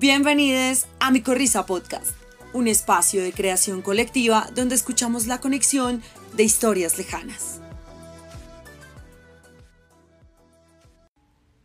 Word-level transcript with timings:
Bienvenidos 0.00 0.86
a 0.98 1.10
Mi 1.10 1.20
Corrisa 1.20 1.66
Podcast, 1.66 2.12
un 2.54 2.68
espacio 2.68 3.22
de 3.22 3.34
creación 3.34 3.82
colectiva 3.82 4.46
donde 4.54 4.74
escuchamos 4.74 5.26
la 5.26 5.42
conexión 5.42 6.00
de 6.34 6.42
historias 6.42 6.96
lejanas. 6.96 7.60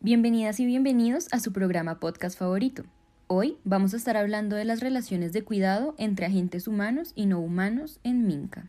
Bienvenidas 0.00 0.60
y 0.60 0.66
bienvenidos 0.66 1.28
a 1.32 1.40
su 1.40 1.50
programa 1.50 1.98
podcast 1.98 2.38
favorito. 2.38 2.84
Hoy 3.26 3.56
vamos 3.64 3.94
a 3.94 3.96
estar 3.96 4.18
hablando 4.18 4.54
de 4.54 4.66
las 4.66 4.80
relaciones 4.80 5.32
de 5.32 5.42
cuidado 5.42 5.94
entre 5.96 6.26
agentes 6.26 6.68
humanos 6.68 7.12
y 7.14 7.24
no 7.24 7.40
humanos 7.40 8.00
en 8.04 8.26
Minca. 8.26 8.66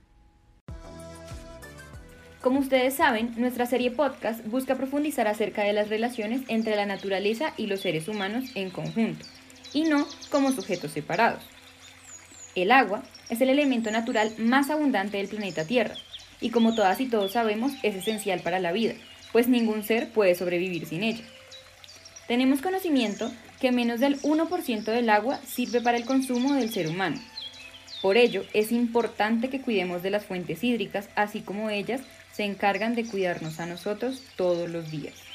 Como 2.40 2.62
ustedes 2.62 2.94
saben, 2.94 3.34
nuestra 3.36 3.66
serie 3.66 3.92
podcast 3.92 4.48
busca 4.48 4.76
profundizar 4.76 5.28
acerca 5.28 5.64
de 5.64 5.74
las 5.74 5.90
relaciones 5.90 6.44
entre 6.48 6.78
la 6.78 6.86
naturaleza 6.86 7.54
y 7.58 7.68
los 7.68 7.82
seres 7.82 8.08
humanos 8.08 8.46
en 8.56 8.70
conjunto 8.70 9.26
y 9.74 9.84
no 9.84 10.08
como 10.30 10.52
sujetos 10.52 10.92
separados. 10.92 11.44
El 12.56 12.72
agua 12.72 13.04
es 13.30 13.42
el 13.42 13.50
elemento 13.50 13.92
natural 13.92 14.34
más 14.38 14.70
abundante 14.70 15.18
del 15.18 15.28
planeta 15.28 15.66
Tierra 15.66 15.96
y 16.42 16.50
como 16.50 16.76
todas 16.76 17.00
y 17.02 17.08
todos 17.08 17.34
sabemos 17.34 17.72
es 17.84 17.96
esencial 17.96 18.42
para 18.42 18.60
la 18.60 18.72
vida, 18.72 18.94
pues 19.32 19.48
ningún 19.48 19.84
ser 19.84 20.10
puede 20.10 20.36
sobrevivir 20.36 20.86
sin 20.86 21.04
ella. 21.04 21.24
Tenemos 22.28 22.62
conocimiento 22.62 23.32
que 23.60 23.72
menos 23.72 24.00
del 24.00 24.22
1% 24.22 24.84
del 24.84 25.10
agua 25.10 25.40
sirve 25.46 25.82
para 25.82 25.98
el 25.98 26.06
consumo 26.06 26.54
del 26.54 26.72
ser 26.72 26.88
humano. 26.88 27.20
Por 28.02 28.18
ello, 28.18 28.44
es 28.54 28.72
importante 28.72 29.50
que 29.50 29.62
cuidemos 29.62 30.04
de 30.04 30.12
las 30.12 30.26
fuentes 30.26 30.64
hídricas, 30.64 31.10
así 31.16 31.42
como 31.42 31.70
ellas 31.70 32.02
se 32.32 32.44
encargan 32.44 32.96
de 32.96 33.06
cuidarnos 33.06 33.60
a 33.60 33.66
nosotros 33.66 34.22
todos 34.36 34.70
los 34.70 34.92
días. 34.92 35.27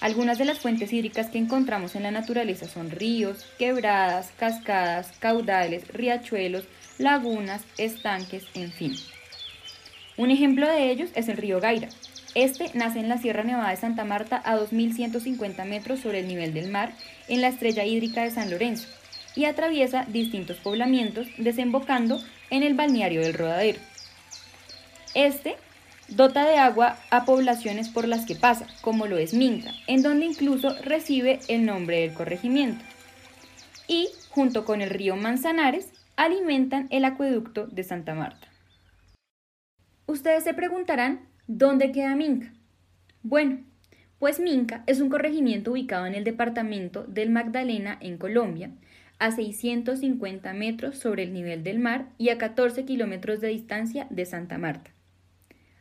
Algunas 0.00 0.38
de 0.38 0.46
las 0.46 0.58
fuentes 0.58 0.92
hídricas 0.94 1.28
que 1.28 1.38
encontramos 1.38 1.94
en 1.94 2.04
la 2.04 2.10
naturaleza 2.10 2.66
son 2.66 2.90
ríos, 2.90 3.44
quebradas, 3.58 4.32
cascadas, 4.38 5.12
caudales, 5.18 5.86
riachuelos, 5.88 6.64
lagunas, 6.96 7.62
estanques, 7.76 8.44
en 8.54 8.72
fin. 8.72 8.94
Un 10.16 10.30
ejemplo 10.30 10.66
de 10.66 10.90
ellos 10.90 11.10
es 11.14 11.28
el 11.28 11.36
río 11.36 11.60
Gaira. 11.60 11.88
Este 12.34 12.70
nace 12.74 13.00
en 13.00 13.08
la 13.08 13.18
Sierra 13.18 13.44
Nevada 13.44 13.70
de 13.70 13.76
Santa 13.76 14.04
Marta 14.04 14.40
a 14.44 14.56
2.150 14.56 15.64
metros 15.66 16.00
sobre 16.00 16.20
el 16.20 16.28
nivel 16.28 16.54
del 16.54 16.70
mar, 16.70 16.92
en 17.28 17.42
la 17.42 17.48
estrella 17.48 17.84
hídrica 17.84 18.22
de 18.22 18.30
San 18.30 18.50
Lorenzo, 18.50 18.88
y 19.36 19.44
atraviesa 19.44 20.06
distintos 20.08 20.58
poblamientos, 20.58 21.26
desembocando 21.36 22.22
en 22.48 22.62
el 22.62 22.74
balneario 22.74 23.20
del 23.20 23.34
Rodadero. 23.34 23.80
Este 25.14 25.56
Dota 26.10 26.44
de 26.44 26.56
agua 26.56 26.98
a 27.10 27.24
poblaciones 27.24 27.88
por 27.88 28.08
las 28.08 28.26
que 28.26 28.34
pasa, 28.34 28.66
como 28.80 29.06
lo 29.06 29.16
es 29.16 29.32
Minca, 29.32 29.70
en 29.86 30.02
donde 30.02 30.26
incluso 30.26 30.74
recibe 30.82 31.38
el 31.46 31.64
nombre 31.64 32.00
del 32.00 32.14
corregimiento. 32.14 32.84
Y, 33.86 34.08
junto 34.28 34.64
con 34.64 34.82
el 34.82 34.90
río 34.90 35.14
Manzanares, 35.14 35.92
alimentan 36.16 36.88
el 36.90 37.04
acueducto 37.04 37.68
de 37.68 37.84
Santa 37.84 38.14
Marta. 38.14 38.48
Ustedes 40.06 40.42
se 40.42 40.52
preguntarán, 40.52 41.28
¿dónde 41.46 41.92
queda 41.92 42.16
Minca? 42.16 42.52
Bueno, 43.22 43.60
pues 44.18 44.40
Minca 44.40 44.82
es 44.88 45.00
un 45.00 45.10
corregimiento 45.10 45.70
ubicado 45.70 46.06
en 46.06 46.16
el 46.16 46.24
departamento 46.24 47.04
del 47.04 47.30
Magdalena, 47.30 47.96
en 48.00 48.18
Colombia, 48.18 48.72
a 49.20 49.30
650 49.30 50.52
metros 50.54 50.98
sobre 50.98 51.22
el 51.22 51.32
nivel 51.32 51.62
del 51.62 51.78
mar 51.78 52.08
y 52.18 52.30
a 52.30 52.38
14 52.38 52.84
kilómetros 52.84 53.40
de 53.40 53.48
distancia 53.48 54.08
de 54.10 54.26
Santa 54.26 54.58
Marta. 54.58 54.90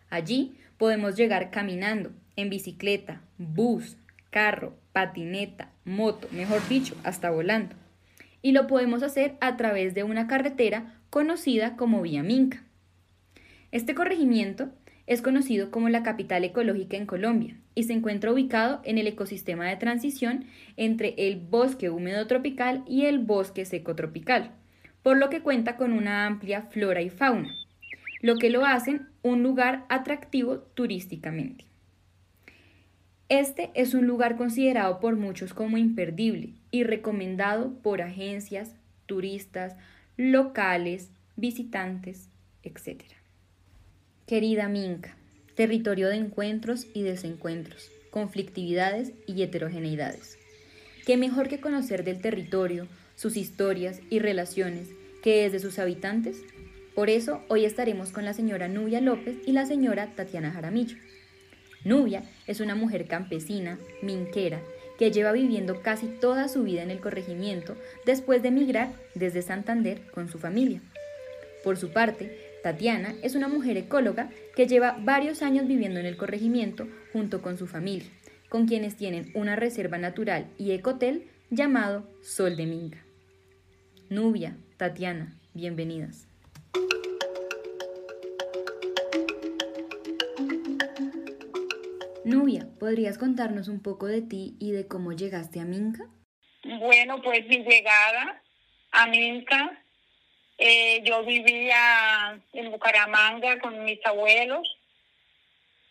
Allí 0.10 0.56
podemos 0.78 1.16
llegar 1.16 1.52
caminando, 1.52 2.12
en 2.36 2.50
bicicleta, 2.50 3.22
bus, 3.38 3.98
carro, 4.30 4.74
patineta, 4.94 5.72
moto, 5.86 6.28
mejor 6.32 6.66
dicho, 6.68 6.96
hasta 7.04 7.30
volando. 7.30 7.76
Y 8.42 8.54
lo 8.54 8.68
podemos 8.68 9.04
hacer 9.04 9.36
a 9.42 9.58
través 9.58 9.94
de 9.94 10.04
una 10.04 10.28
carretera 10.28 10.96
conocida 11.10 11.76
como 11.76 12.02
Vía 12.02 12.24
Minca. 12.24 12.64
Este 13.72 13.94
corregimiento 13.94 14.70
es 15.06 15.22
conocido 15.22 15.70
como 15.72 15.90
la 15.90 16.04
capital 16.04 16.44
ecológica 16.44 16.96
en 16.96 17.06
Colombia 17.06 17.58
y 17.76 17.84
se 17.84 17.94
encuentra 17.94 18.32
ubicado 18.32 18.82
en 18.84 18.98
el 18.98 19.08
ecosistema 19.08 19.68
de 19.68 19.76
transición 19.76 20.46
entre 20.78 21.16
el 21.18 21.38
bosque 21.38 21.90
húmedo 21.90 22.26
tropical 22.28 22.84
y 22.88 23.06
el 23.06 23.20
bosque 23.20 23.66
seco 23.66 23.96
tropical, 23.96 24.52
por 25.04 25.18
lo 25.18 25.30
que 25.30 25.42
cuenta 25.42 25.76
con 25.78 25.94
una 25.94 26.26
amplia 26.26 26.62
flora 26.62 27.02
y 27.02 27.10
fauna 27.10 27.59
lo 28.22 28.36
que 28.38 28.50
lo 28.50 28.66
hacen 28.66 29.08
un 29.22 29.44
lugar 29.44 29.86
atractivo 29.90 30.60
turísticamente. 30.60 31.66
Este 33.30 33.70
es 33.76 33.94
un 33.94 34.08
lugar 34.08 34.38
considerado 34.38 35.00
por 35.00 35.16
muchos 35.16 35.54
como 35.54 35.78
imperdible 35.78 36.50
y 36.72 36.84
recomendado 36.84 37.74
por 37.84 38.02
agencias, 38.02 38.74
turistas, 39.06 39.76
locales, 40.18 41.10
visitantes, 41.36 42.28
etc. 42.64 43.04
Querida 44.26 44.68
Minca, 44.68 45.16
territorio 45.56 46.10
de 46.10 46.16
encuentros 46.16 46.88
y 46.94 47.04
desencuentros, 47.04 47.92
conflictividades 48.10 49.14
y 49.28 49.44
heterogeneidades. 49.44 50.38
¿Qué 51.06 51.16
mejor 51.16 51.48
que 51.48 51.60
conocer 51.60 52.04
del 52.04 52.22
territorio, 52.22 52.88
sus 53.16 53.38
historias 53.38 54.02
y 54.10 54.20
relaciones 54.20 54.90
que 55.22 55.44
desde 55.44 55.60
sus 55.60 55.78
habitantes 55.78 56.42
por 57.00 57.10
eso 57.10 57.42
hoy 57.48 57.64
estaremos 57.64 58.12
con 58.12 58.26
la 58.26 58.34
señora 58.34 58.68
Nubia 58.68 59.00
López 59.00 59.38
y 59.46 59.54
la 59.54 59.66
señora 59.66 60.08
Tatiana 60.18 60.52
Jaramillo. 60.52 60.98
Nubia 61.86 62.24
es 62.46 62.60
una 62.60 62.76
mujer 62.76 63.08
campesina, 63.08 63.80
minquera, 64.02 64.60
que 64.98 65.10
lleva 65.10 65.32
viviendo 65.32 65.82
casi 65.82 66.08
toda 66.08 66.50
su 66.50 66.64
vida 66.64 66.84
en 66.84 66.92
el 66.92 67.00
corregimiento 67.00 67.78
después 68.06 68.42
de 68.42 68.50
emigrar 68.50 68.90
desde 69.16 69.42
Santander 69.42 70.12
con 70.12 70.28
su 70.28 70.40
familia. 70.40 70.82
Por 71.64 71.78
su 71.78 71.94
parte, 71.94 72.38
Tatiana 72.64 73.16
es 73.24 73.34
una 73.36 73.48
mujer 73.48 73.78
ecóloga 73.78 74.30
que 74.54 74.68
lleva 74.68 74.98
varios 75.00 75.42
años 75.42 75.70
viviendo 75.70 76.02
en 76.02 76.06
el 76.06 76.18
corregimiento 76.18 76.86
junto 77.14 77.42
con 77.42 77.58
su 77.58 77.66
familia, 77.66 78.10
con 78.50 78.68
quienes 78.68 78.98
tienen 78.98 79.32
una 79.36 79.56
reserva 79.56 79.98
natural 79.98 80.48
y 80.58 80.72
ecotel 80.72 81.30
llamado 81.50 82.04
Sol 82.24 82.58
de 82.58 82.66
Minca. 82.66 83.06
Nubia, 84.10 84.58
Tatiana, 84.76 85.40
bienvenidas. 85.54 86.29
Nubia, 92.26 92.68
¿podrías 92.80 93.18
contarnos 93.18 93.68
un 93.70 93.82
poco 93.82 94.06
de 94.06 94.22
ti 94.22 94.56
y 94.60 94.72
de 94.72 94.88
cómo 94.88 95.14
llegaste 95.14 95.60
a 95.60 95.66
Minca? 95.66 96.04
Bueno, 96.64 97.22
pues 97.22 97.48
mi 97.48 97.64
llegada 97.64 98.42
a 98.92 99.08
Minca, 99.08 99.82
eh, 100.58 101.02
yo 101.04 101.24
vivía 101.24 102.40
en 102.52 102.70
Bucaramanga 102.72 103.60
con 103.60 103.84
mis 103.86 104.06
abuelos. 104.06 104.68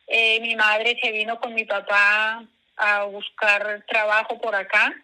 Eh, 0.06 0.40
mi 0.40 0.54
madre 0.56 0.98
se 1.02 1.10
vino 1.10 1.40
con 1.40 1.54
mi 1.54 1.64
papá 1.64 2.46
a 2.76 3.04
buscar 3.04 3.84
trabajo 3.88 4.38
por 4.40 4.54
acá. 4.54 4.94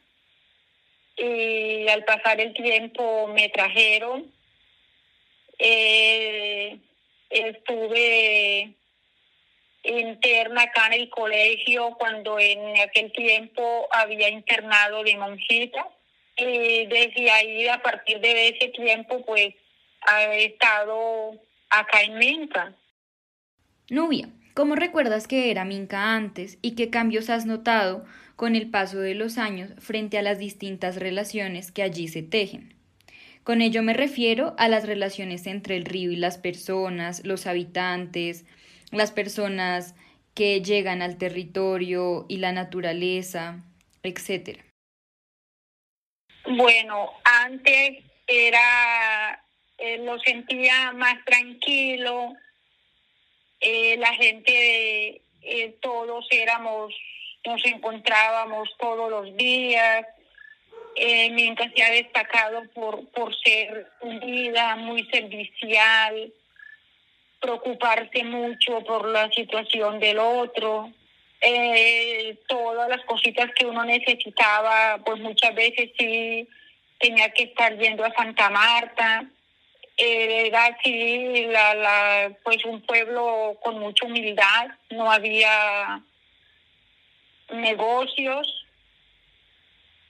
Y 1.17 1.89
al 1.89 2.05
pasar 2.05 2.41
el 2.41 2.53
tiempo 2.53 3.29
me 3.29 3.49
trajeron. 3.49 4.34
Eh, 5.59 6.79
estuve 7.31 8.75
interna 9.85 10.63
acá 10.63 10.87
en 10.87 10.95
el 10.95 11.11
colegio 11.11 11.95
cuando 11.99 12.39
en 12.39 12.81
aquel 12.81 13.13
tiempo 13.13 13.87
había 13.91 14.29
internado 14.29 15.03
de 15.03 15.17
monjita. 15.17 15.89
Y 16.37 16.87
desde 16.87 17.31
ahí, 17.31 17.69
a 17.69 17.81
partir 17.81 18.21
de 18.21 18.49
ese 18.49 18.69
tiempo, 18.69 19.25
pues, 19.25 19.55
he 20.31 20.45
estado 20.45 21.41
acá 21.71 22.03
en 22.03 22.19
Minca. 22.19 22.75
Nubia, 23.89 24.29
¿cómo 24.55 24.75
recuerdas 24.75 25.29
que 25.29 25.51
era 25.51 25.65
Minca 25.65 26.15
antes 26.15 26.59
y 26.63 26.75
qué 26.75 26.91
cambios 26.91 27.31
has 27.31 27.47
notado 27.47 28.05
con 28.37 28.57
el 28.57 28.71
paso 28.71 28.99
de 28.99 29.15
los 29.15 29.39
años 29.39 29.71
frente 29.79 30.19
a 30.19 30.23
las 30.23 30.39
distintas 30.39 30.97
relaciones 30.97 31.71
que 31.71 31.83
allí 31.83 32.09
se 32.09 32.23
tejen? 32.23 32.74
Con 33.45 33.61
ello 33.61 33.83
me 33.83 33.93
refiero 33.93 34.55
a 34.59 34.69
las 34.69 34.87
relaciones 34.87 35.47
entre 35.47 35.77
el 35.77 35.85
río 35.85 36.11
y 36.11 36.17
las 36.17 36.39
personas, 36.39 37.25
los 37.25 37.47
habitantes, 37.47 38.47
las 38.91 39.13
personas 39.13 39.95
que 40.35 40.63
llegan 40.63 41.03
al 41.03 41.19
territorio 41.19 42.25
y 42.29 42.39
la 42.39 42.53
naturaleza, 42.53 43.63
etcétera? 44.03 44.65
Bueno, 46.47 47.11
antes 47.25 48.03
era 48.27 49.45
eh, 49.79 49.99
lo 49.99 50.19
sentía 50.21 50.93
más 50.93 51.23
tranquilo, 51.25 52.33
eh, 53.61 53.97
la 53.99 54.15
gente, 54.15 55.21
eh, 55.43 55.77
todos 55.81 56.27
éramos, 56.31 56.95
nos 57.45 57.65
encontrábamos 57.67 58.69
todos 58.79 59.11
los 59.11 59.37
días, 59.37 60.07
mientras 60.97 61.73
se 61.75 61.83
ha 61.83 61.91
destacado 61.91 62.63
por, 62.75 63.09
por 63.11 63.35
ser 63.41 63.89
unida, 64.01 64.77
muy 64.77 65.05
servicial, 65.11 66.33
preocuparse 67.41 68.25
mucho 68.25 68.81
por 68.85 69.09
la 69.09 69.31
situación 69.31 69.99
del 70.01 70.19
otro. 70.19 70.93
eh, 71.45 72.39
todas 72.49 72.89
las 72.89 73.05
cositas 73.05 73.51
que 73.55 73.67
uno 73.67 73.85
necesitaba, 73.85 74.99
pues 75.05 75.21
muchas 75.21 75.55
veces 75.55 75.91
sí 75.99 76.49
tenía 76.99 77.29
que 77.31 77.45
estar 77.45 77.77
yendo 77.79 78.05
a 78.05 78.15
Santa 78.15 78.49
Marta. 78.51 79.25
Eh, 79.97 80.47
era 80.47 80.67
así, 80.67 81.47
la, 81.47 81.75
la, 81.75 82.33
pues 82.43 82.65
un 82.65 82.81
pueblo 82.81 83.59
con 83.63 83.79
mucha 83.79 84.07
humildad, 84.07 84.69
no 84.91 85.11
había 85.11 86.03
negocios, 87.51 88.64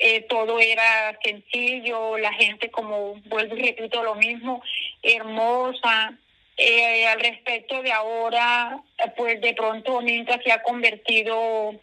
eh, 0.06 0.20
todo 0.28 0.60
era 0.60 1.18
sencillo, 1.24 2.18
la 2.18 2.30
gente 2.34 2.70
como 2.70 3.14
vuelvo 3.24 3.56
y 3.56 3.62
repito 3.62 4.02
lo 4.02 4.14
mismo, 4.16 4.62
hermosa. 5.02 6.18
Eh, 6.58 7.06
al 7.06 7.20
respecto 7.20 7.82
de 7.82 7.90
ahora, 7.90 8.82
pues 9.16 9.40
de 9.40 9.54
pronto 9.54 10.02
Minca 10.02 10.38
se 10.44 10.52
ha 10.52 10.62
convertido 10.62 11.74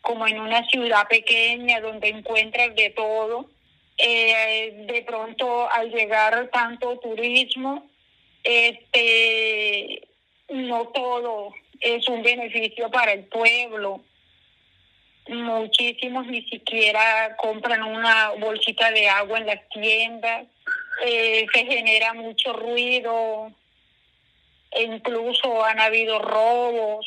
como 0.00 0.28
en 0.28 0.38
una 0.38 0.64
ciudad 0.68 1.08
pequeña 1.08 1.80
donde 1.80 2.10
encuentras 2.10 2.72
de 2.76 2.90
todo. 2.90 3.50
Eh, 3.98 4.84
de 4.86 5.02
pronto 5.02 5.68
al 5.72 5.90
llegar 5.90 6.48
tanto 6.52 7.00
turismo, 7.00 7.90
este, 8.44 10.06
no 10.50 10.86
todo 10.86 11.52
es 11.80 12.08
un 12.08 12.22
beneficio 12.22 12.88
para 12.92 13.12
el 13.12 13.24
pueblo 13.24 14.04
muchísimos 15.28 16.26
ni 16.26 16.42
siquiera 16.48 17.36
compran 17.36 17.82
una 17.82 18.30
bolsita 18.30 18.90
de 18.90 19.08
agua 19.08 19.38
en 19.38 19.46
las 19.46 19.68
tiendas, 19.70 20.46
eh, 21.04 21.46
se 21.52 21.66
genera 21.66 22.12
mucho 22.12 22.52
ruido, 22.52 23.52
e 24.70 24.82
incluso 24.82 25.64
han 25.64 25.80
habido 25.80 26.18
robos, 26.18 27.06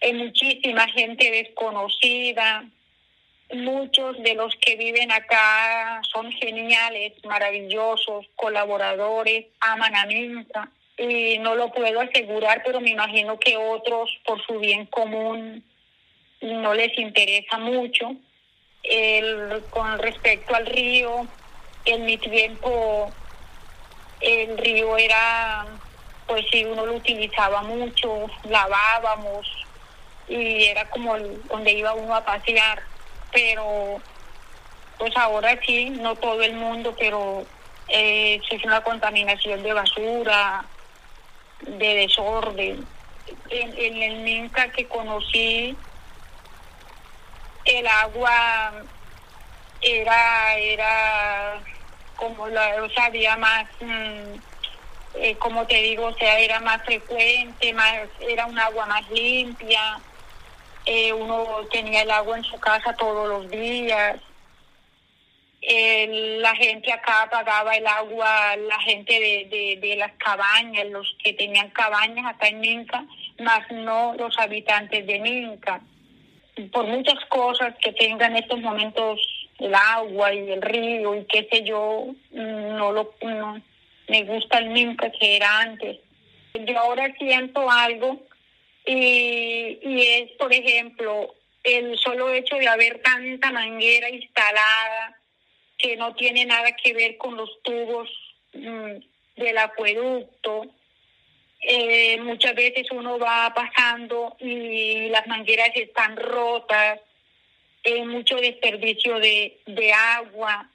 hay 0.00 0.14
muchísima 0.14 0.88
gente 0.88 1.30
desconocida, 1.30 2.64
muchos 3.54 4.20
de 4.22 4.34
los 4.34 4.54
que 4.56 4.76
viven 4.76 5.12
acá 5.12 6.00
son 6.12 6.32
geniales, 6.32 7.12
maravillosos, 7.24 8.26
colaboradores, 8.34 9.46
aman 9.60 9.94
a 9.94 10.06
Minca 10.06 10.70
y 10.96 11.38
no 11.38 11.54
lo 11.54 11.70
puedo 11.70 12.00
asegurar, 12.00 12.62
pero 12.64 12.80
me 12.80 12.90
imagino 12.90 13.38
que 13.38 13.56
otros 13.56 14.10
por 14.24 14.44
su 14.44 14.58
bien 14.58 14.86
común 14.86 15.64
no 16.42 16.74
les 16.74 16.96
interesa 16.98 17.58
mucho. 17.58 18.14
El, 18.82 19.64
con 19.70 19.98
respecto 19.98 20.54
al 20.54 20.66
río, 20.66 21.26
en 21.84 22.04
mi 22.04 22.18
tiempo 22.18 23.12
el 24.20 24.58
río 24.58 24.96
era, 24.96 25.66
pues 26.26 26.44
sí, 26.50 26.64
uno 26.64 26.86
lo 26.86 26.94
utilizaba 26.94 27.62
mucho, 27.62 28.26
lavábamos 28.48 29.46
y 30.28 30.64
era 30.64 30.88
como 30.90 31.18
donde 31.18 31.72
iba 31.72 31.92
uno 31.94 32.14
a 32.14 32.24
pasear, 32.24 32.82
pero 33.32 34.00
pues 34.98 35.16
ahora 35.16 35.58
sí, 35.66 35.90
no 35.90 36.14
todo 36.16 36.42
el 36.42 36.54
mundo, 36.54 36.94
pero 36.98 37.44
eh, 37.88 38.40
es 38.48 38.64
una 38.64 38.82
contaminación 38.82 39.62
de 39.62 39.72
basura, 39.72 40.64
de 41.60 41.94
desorden. 41.94 42.86
En, 43.50 43.78
en 43.78 44.02
el 44.02 44.16
Minca 44.20 44.70
que 44.70 44.86
conocí, 44.86 45.76
el 47.64 47.86
agua 47.86 48.72
era, 49.80 50.56
era 50.56 51.60
como 52.16 52.48
la, 52.48 52.82
o 52.82 53.38
más, 53.38 53.66
mm, 53.80 54.34
eh, 55.14 55.36
como 55.38 55.66
te 55.66 55.76
digo, 55.82 56.06
o 56.06 56.14
sea, 56.14 56.38
era 56.38 56.60
más 56.60 56.82
frecuente, 56.84 57.72
más, 57.72 58.08
era 58.20 58.46
un 58.46 58.58
agua 58.58 58.86
más 58.86 59.08
limpia, 59.10 60.00
eh, 60.86 61.12
uno 61.12 61.66
tenía 61.70 62.02
el 62.02 62.10
agua 62.10 62.38
en 62.38 62.44
su 62.44 62.58
casa 62.58 62.94
todos 62.94 63.28
los 63.28 63.50
días, 63.50 64.20
la 65.64 66.56
gente 66.56 66.92
acá 66.92 67.28
pagaba 67.30 67.76
el 67.76 67.86
agua, 67.86 68.56
la 68.56 68.80
gente 68.80 69.12
de, 69.12 69.46
de, 69.48 69.88
de 69.88 69.96
las 69.96 70.12
cabañas, 70.14 70.86
los 70.86 71.16
que 71.22 71.32
tenían 71.34 71.70
cabañas 71.70 72.26
acá 72.26 72.48
en 72.48 72.60
Minca, 72.60 73.04
más 73.38 73.70
no 73.70 74.14
los 74.18 74.36
habitantes 74.38 75.06
de 75.06 75.20
Minca 75.20 75.80
por 76.70 76.86
muchas 76.86 77.24
cosas 77.26 77.74
que 77.80 77.92
tengan 77.92 78.36
estos 78.36 78.60
momentos 78.60 79.20
el 79.58 79.74
agua 79.74 80.34
y 80.34 80.50
el 80.50 80.62
río 80.62 81.14
y 81.14 81.24
qué 81.26 81.48
sé 81.50 81.62
yo, 81.62 82.06
no 82.32 82.92
lo 82.92 83.14
no, 83.22 83.62
me 84.08 84.24
gusta 84.24 84.58
el 84.58 84.70
Minca 84.70 85.10
que 85.10 85.36
era 85.36 85.60
antes. 85.60 85.98
Yo 86.54 86.78
ahora 86.78 87.14
siento 87.18 87.70
algo 87.70 88.20
y, 88.84 89.78
y 89.82 90.02
es, 90.02 90.32
por 90.32 90.52
ejemplo, 90.52 91.34
el 91.62 91.98
solo 91.98 92.30
hecho 92.30 92.56
de 92.56 92.68
haber 92.68 93.00
tanta 93.02 93.52
manguera 93.52 94.10
instalada 94.10 95.16
que 95.78 95.96
no 95.96 96.14
tiene 96.14 96.44
nada 96.44 96.72
que 96.72 96.92
ver 96.92 97.16
con 97.16 97.36
los 97.36 97.62
tubos 97.62 98.08
mm, 98.52 98.96
del 99.36 99.58
acueducto, 99.58 100.66
eh, 101.62 102.20
muchas 102.20 102.56
veces 102.56 102.88
uno 102.90 103.18
va 103.18 103.54
pasando 103.54 104.36
y 104.40 105.08
las 105.08 105.26
mangueras 105.28 105.70
están 105.74 106.16
rotas, 106.16 106.98
eh, 107.84 108.04
mucho 108.04 108.36
desperdicio 108.36 109.18
de, 109.20 109.60
de 109.66 109.92
agua. 109.92 110.68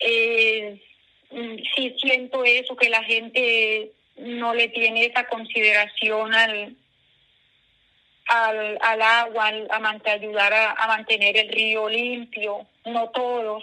Eh, 0.00 0.82
mm, 1.30 1.56
sí 1.74 1.96
siento 2.00 2.44
eso, 2.44 2.76
que 2.76 2.88
la 2.88 3.04
gente 3.04 3.92
no 4.16 4.52
le 4.52 4.68
tiene 4.68 5.04
esa 5.06 5.28
consideración 5.28 6.34
al, 6.34 6.76
al, 8.26 8.78
al 8.80 9.02
agua, 9.02 9.52
a 9.70 10.12
ayudar 10.12 10.52
a, 10.52 10.72
a 10.72 10.88
mantener 10.88 11.36
el 11.36 11.48
río 11.50 11.88
limpio, 11.88 12.66
no 12.84 13.10
todos, 13.10 13.62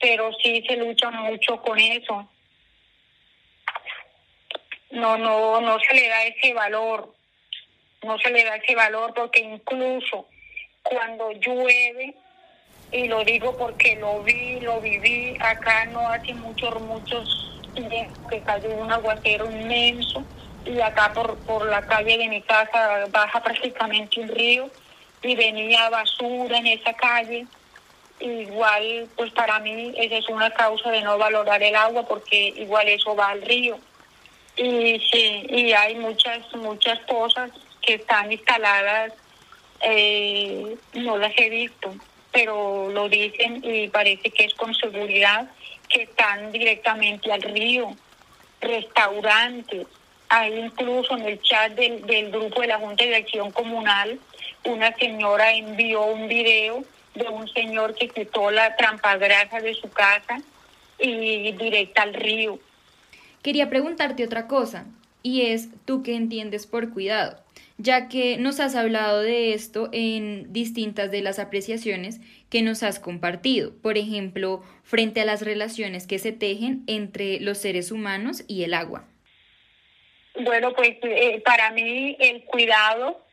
pero 0.00 0.30
sí 0.40 0.62
se 0.68 0.76
lucha 0.76 1.10
mucho 1.10 1.60
con 1.62 1.80
eso 1.80 2.28
no, 4.90 5.18
no, 5.18 5.60
no 5.60 5.78
se 5.80 5.94
le 5.94 6.08
da 6.08 6.24
ese 6.24 6.54
valor, 6.54 7.12
no 8.02 8.18
se 8.18 8.30
le 8.30 8.44
da 8.44 8.56
ese 8.56 8.74
valor 8.74 9.12
porque 9.14 9.40
incluso 9.40 10.26
cuando 10.82 11.32
llueve, 11.32 12.14
y 12.90 13.06
lo 13.08 13.22
digo 13.24 13.56
porque 13.56 13.96
lo 13.96 14.22
vi, 14.22 14.60
lo 14.60 14.80
viví, 14.80 15.36
acá 15.40 15.84
no 15.86 16.08
hace 16.08 16.32
muchos, 16.34 16.80
muchos 16.80 17.60
que 18.30 18.40
cayó 18.42 18.70
un 18.74 18.90
aguacero 18.90 19.50
inmenso 19.50 20.24
y 20.64 20.80
acá 20.80 21.12
por, 21.12 21.38
por 21.40 21.66
la 21.66 21.82
calle 21.82 22.18
de 22.18 22.28
mi 22.28 22.42
casa 22.42 23.06
baja 23.10 23.42
prácticamente 23.42 24.20
un 24.20 24.28
río 24.28 24.70
y 25.22 25.34
venía 25.34 25.88
basura 25.90 26.58
en 26.58 26.66
esa 26.66 26.92
calle. 26.94 27.46
Igual, 28.20 29.08
pues 29.16 29.32
para 29.32 29.60
mí 29.60 29.92
esa 29.96 30.16
es 30.16 30.28
una 30.28 30.50
causa 30.50 30.90
de 30.90 31.02
no 31.02 31.18
valorar 31.18 31.62
el 31.62 31.76
agua 31.76 32.02
porque 32.02 32.52
igual 32.56 32.88
eso 32.88 33.14
va 33.14 33.28
al 33.28 33.42
río. 33.42 33.78
Y 34.58 35.00
sí, 35.12 35.46
y 35.48 35.72
hay 35.72 35.94
muchas, 35.94 36.40
muchas 36.56 36.98
cosas 37.06 37.50
que 37.80 37.94
están 37.94 38.30
instaladas, 38.32 39.12
eh, 39.80 40.76
no 40.94 41.16
las 41.16 41.32
he 41.36 41.48
visto, 41.48 41.94
pero 42.32 42.90
lo 42.90 43.08
dicen 43.08 43.60
y 43.62 43.86
parece 43.88 44.30
que 44.30 44.46
es 44.46 44.54
con 44.54 44.74
seguridad 44.74 45.48
que 45.88 46.02
están 46.02 46.50
directamente 46.50 47.32
al 47.32 47.42
río, 47.42 47.94
restaurantes. 48.60 49.86
Hay 50.28 50.58
incluso 50.58 51.16
en 51.16 51.26
el 51.26 51.40
chat 51.40 51.72
del, 51.72 52.04
del 52.04 52.30
grupo 52.32 52.60
de 52.60 52.66
la 52.66 52.78
Junta 52.78 53.04
de 53.04 53.14
Acción 53.14 53.52
Comunal, 53.52 54.18
una 54.64 54.94
señora 54.96 55.52
envió 55.52 56.02
un 56.02 56.26
video 56.26 56.84
de 57.14 57.28
un 57.28 57.48
señor 57.48 57.94
que 57.94 58.08
quitó 58.08 58.50
la 58.50 58.74
trampagrasa 58.76 59.60
de 59.60 59.74
su 59.74 59.88
casa 59.90 60.40
y 60.98 61.52
directa 61.52 62.02
al 62.02 62.14
río. 62.14 62.58
Quería 63.48 63.70
preguntarte 63.70 64.26
otra 64.26 64.46
cosa, 64.46 64.84
y 65.22 65.46
es 65.46 65.70
tú 65.86 66.02
qué 66.02 66.16
entiendes 66.16 66.66
por 66.66 66.92
cuidado, 66.92 67.42
ya 67.78 68.06
que 68.10 68.36
nos 68.36 68.60
has 68.60 68.76
hablado 68.76 69.22
de 69.22 69.54
esto 69.54 69.88
en 69.90 70.52
distintas 70.52 71.10
de 71.10 71.22
las 71.22 71.38
apreciaciones 71.38 72.20
que 72.50 72.60
nos 72.60 72.82
has 72.82 73.00
compartido, 73.00 73.72
por 73.80 73.96
ejemplo, 73.96 74.62
frente 74.84 75.22
a 75.22 75.24
las 75.24 75.40
relaciones 75.40 76.06
que 76.06 76.18
se 76.18 76.30
tejen 76.32 76.82
entre 76.88 77.40
los 77.40 77.56
seres 77.56 77.90
humanos 77.90 78.44
y 78.48 78.64
el 78.64 78.74
agua. 78.74 79.08
Bueno, 80.38 80.74
pues 80.74 80.98
eh, 81.00 81.40
para 81.42 81.70
mí 81.70 82.18
el 82.20 82.44
cuidado 82.44 83.24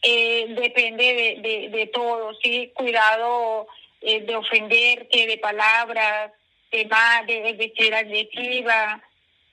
eh, 0.00 0.46
depende 0.60 1.70
de, 1.72 1.90
todo, 1.92 2.34
sí, 2.40 2.70
cuidado 2.72 3.66
eh, 4.00 4.20
de 4.20 4.36
ofenderte, 4.36 5.26
de 5.26 5.38
palabras, 5.38 6.30
de, 6.70 6.84
de, 6.84 7.52
de 7.54 7.72
ser 7.76 7.94
agresiva, 7.94 9.02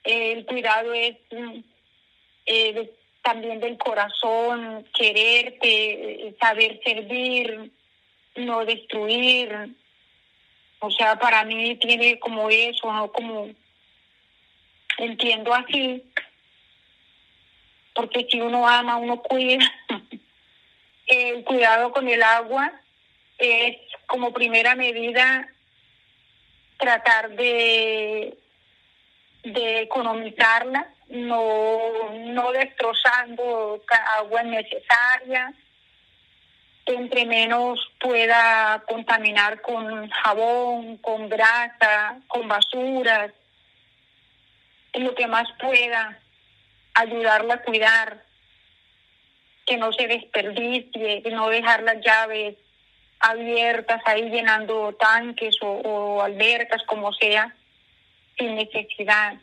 el 0.04 0.46
cuidado 0.46 0.94
es 0.94 1.16
mm, 1.32 1.60
eh, 2.46 2.92
también 3.22 3.60
del 3.60 3.78
corazón, 3.78 4.86
quererte, 4.94 6.36
saber 6.40 6.80
servir, 6.84 7.72
no 8.36 8.66
destruir. 8.66 9.76
O 10.80 10.92
sea, 10.92 11.18
para 11.18 11.46
mí 11.46 11.76
tiene 11.78 12.20
como 12.20 12.50
eso, 12.50 12.92
¿no? 12.92 13.12
Como 13.12 13.50
entiendo 14.98 15.54
así, 15.54 16.04
porque 17.96 18.28
si 18.30 18.42
uno 18.42 18.68
ama, 18.68 18.98
uno 18.98 19.22
cuida. 19.22 19.66
el 21.08 21.44
cuidado 21.44 21.92
con 21.92 22.08
el 22.08 22.22
agua 22.24 22.72
es 23.38 23.78
como 24.08 24.34
primera 24.34 24.76
medida 24.76 25.48
tratar 26.78 27.32
de, 27.32 28.38
de 29.44 29.82
economizarla, 29.82 30.88
no, 31.10 31.80
no 32.14 32.52
destrozando 32.52 33.84
agua 34.18 34.44
necesaria, 34.44 35.54
entre 36.86 37.26
menos 37.26 37.80
pueda 38.00 38.84
contaminar 38.88 39.62
con 39.62 40.10
jabón, 40.10 40.98
con 40.98 41.30
grasa, 41.30 42.20
con 42.28 42.48
basuras, 42.48 43.32
lo 44.94 45.16
que 45.16 45.28
más 45.28 45.48
pueda 45.60 46.20
ayudarla 46.94 47.56
a 47.56 47.62
cuidar, 47.62 48.24
que 49.66 49.78
no 49.78 49.94
se 49.94 50.08
desperdicie, 50.08 51.24
que 51.24 51.32
no 51.32 51.50
dejar 51.50 51.84
las 51.84 52.04
llaves 52.04 52.58
abiertas 53.20 54.02
ahí 54.06 54.30
llenando 54.30 54.94
tanques 55.00 55.56
o, 55.62 56.22
albercas, 56.22 56.84
como 56.84 57.14
sea, 57.14 57.56
sin 58.38 58.56
necesidad, 58.56 59.36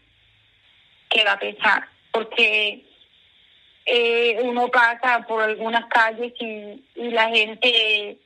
que 1.08 1.24
va 1.24 1.32
a 1.32 1.38
pesar, 1.38 1.88
porque 2.12 2.84
eh, 3.86 4.38
uno 4.42 4.68
pasa 4.68 5.24
por 5.26 5.42
algunas 5.42 5.86
calles 5.86 6.32
y, 6.38 6.82
la 6.94 7.28
gente 7.28 8.18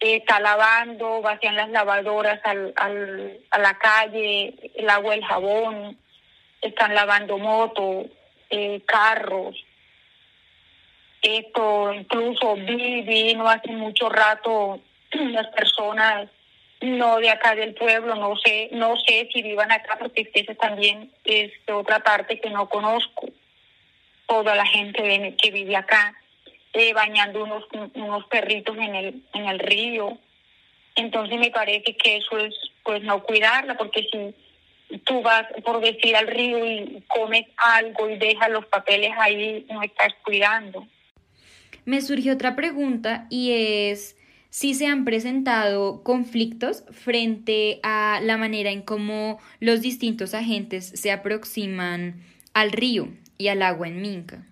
está 0.00 0.40
lavando, 0.40 1.20
vacían 1.20 1.56
las 1.56 1.68
lavadoras 1.70 2.40
al, 2.44 2.72
al, 2.76 3.38
a 3.50 3.58
la 3.58 3.78
calle, 3.78 4.54
el 4.74 4.88
agua, 4.88 5.14
el 5.14 5.24
jabón, 5.24 5.98
están 6.60 6.94
lavando 6.94 7.38
motos, 7.38 8.06
eh, 8.50 8.80
carros. 8.86 9.56
Esto 11.20 11.92
incluso 11.92 12.54
vi, 12.56 13.02
vi 13.02 13.34
no 13.34 13.48
hace 13.48 13.70
mucho 13.72 14.08
rato 14.08 14.80
las 15.12 15.48
personas 15.48 16.28
no 16.82 17.18
de 17.18 17.30
acá 17.30 17.54
del 17.54 17.74
pueblo, 17.74 18.14
no 18.16 18.36
sé, 18.36 18.68
no 18.72 18.96
sé 18.96 19.28
si 19.32 19.42
vivan 19.42 19.70
acá 19.70 19.96
porque 19.98 20.30
esa 20.34 20.54
también 20.54 21.10
es 21.24 21.52
otra 21.72 22.00
parte 22.00 22.40
que 22.40 22.50
no 22.50 22.68
conozco. 22.68 23.28
Toda 24.26 24.54
la 24.54 24.66
gente 24.66 25.34
que 25.40 25.50
vive 25.50 25.76
acá 25.76 26.14
eh, 26.72 26.92
bañando 26.92 27.44
unos 27.44 27.64
unos 27.94 28.26
perritos 28.26 28.76
en 28.76 28.94
el 28.94 29.22
en 29.34 29.46
el 29.46 29.58
río. 29.58 30.18
Entonces 30.94 31.38
me 31.38 31.50
parece 31.50 31.96
que 31.96 32.16
eso 32.16 32.38
es 32.38 32.54
pues 32.82 33.02
no 33.02 33.22
cuidarla 33.22 33.76
porque 33.76 34.02
si 34.10 34.98
tú 34.98 35.22
vas, 35.22 35.46
por 35.64 35.80
decir, 35.80 36.16
al 36.16 36.26
río 36.26 36.66
y 36.66 37.02
comes 37.08 37.46
algo 37.56 38.10
y 38.10 38.18
dejas 38.18 38.50
los 38.50 38.66
papeles 38.66 39.12
ahí, 39.18 39.66
no 39.70 39.82
estás 39.82 40.12
cuidando. 40.24 40.86
Me 41.84 42.00
surgió 42.00 42.34
otra 42.34 42.54
pregunta 42.54 43.26
y 43.30 43.52
es 43.90 44.16
si 44.52 44.74
se 44.74 44.86
han 44.86 45.06
presentado 45.06 46.02
conflictos 46.02 46.84
frente 46.90 47.80
a 47.82 48.20
la 48.22 48.36
manera 48.36 48.70
en 48.70 48.82
cómo 48.82 49.38
los 49.60 49.80
distintos 49.80 50.34
agentes 50.34 50.92
se 50.94 51.10
aproximan 51.10 52.22
al 52.52 52.70
río 52.70 53.08
y 53.38 53.48
al 53.48 53.62
agua 53.62 53.88
en 53.88 54.02
Minca. 54.02 54.46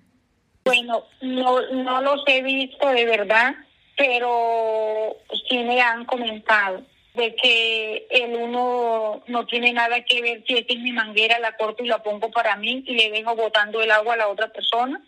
Bueno, 0.65 1.05
no, 1.21 1.61
no 1.85 2.01
los 2.01 2.23
he 2.29 2.43
visto 2.43 2.89
de 2.89 3.05
verdad, 3.05 3.55
pero 3.95 5.19
sí 5.47 5.59
me 5.59 5.83
han 5.83 6.07
comentado 6.07 6.83
de 7.13 7.35
que 7.35 8.07
el 8.09 8.37
uno 8.37 9.23
no 9.27 9.47
tiene 9.47 9.75
nada 9.75 10.03
que 10.05 10.23
ver 10.23 10.43
si 10.47 10.65
es 10.67 10.79
mi 10.79 10.93
manguera, 10.93 11.39
la 11.41 11.59
corto 11.59 11.85
y 11.85 11.89
la 11.89 12.03
pongo 12.03 12.31
para 12.31 12.57
mí 12.57 12.85
y 12.87 12.95
le 12.95 13.11
vengo 13.11 13.37
botando 13.37 13.83
el 13.83 13.91
agua 13.91 14.15
a 14.15 14.17
la 14.17 14.29
otra 14.29 14.49
persona. 14.49 15.03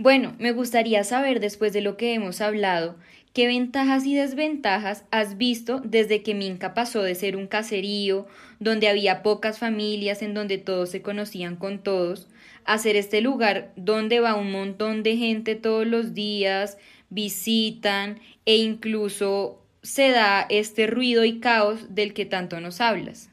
Bueno, 0.00 0.36
me 0.38 0.52
gustaría 0.52 1.02
saber, 1.02 1.40
después 1.40 1.72
de 1.72 1.80
lo 1.80 1.96
que 1.96 2.14
hemos 2.14 2.40
hablado, 2.40 2.94
qué 3.34 3.48
ventajas 3.48 4.06
y 4.06 4.14
desventajas 4.14 5.04
has 5.10 5.36
visto 5.36 5.80
desde 5.82 6.22
que 6.22 6.36
Minca 6.36 6.72
pasó 6.72 7.02
de 7.02 7.16
ser 7.16 7.34
un 7.34 7.48
caserío, 7.48 8.28
donde 8.60 8.88
había 8.88 9.24
pocas 9.24 9.58
familias, 9.58 10.22
en 10.22 10.34
donde 10.34 10.56
todos 10.56 10.90
se 10.90 11.02
conocían 11.02 11.56
con 11.56 11.82
todos, 11.82 12.28
a 12.64 12.78
ser 12.78 12.94
este 12.94 13.20
lugar 13.20 13.72
donde 13.74 14.20
va 14.20 14.36
un 14.36 14.52
montón 14.52 15.02
de 15.02 15.16
gente 15.16 15.56
todos 15.56 15.84
los 15.84 16.14
días, 16.14 16.78
visitan 17.10 18.20
e 18.46 18.54
incluso 18.54 19.60
se 19.82 20.10
da 20.10 20.46
este 20.48 20.86
ruido 20.86 21.24
y 21.24 21.40
caos 21.40 21.92
del 21.92 22.14
que 22.14 22.24
tanto 22.24 22.60
nos 22.60 22.80
hablas? 22.80 23.30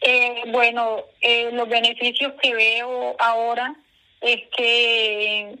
Eh, 0.00 0.42
bueno, 0.50 1.04
eh, 1.20 1.52
los 1.52 1.68
beneficios 1.68 2.32
que 2.42 2.52
veo 2.52 3.14
ahora 3.20 3.76
es 4.20 4.40
que 4.56 5.54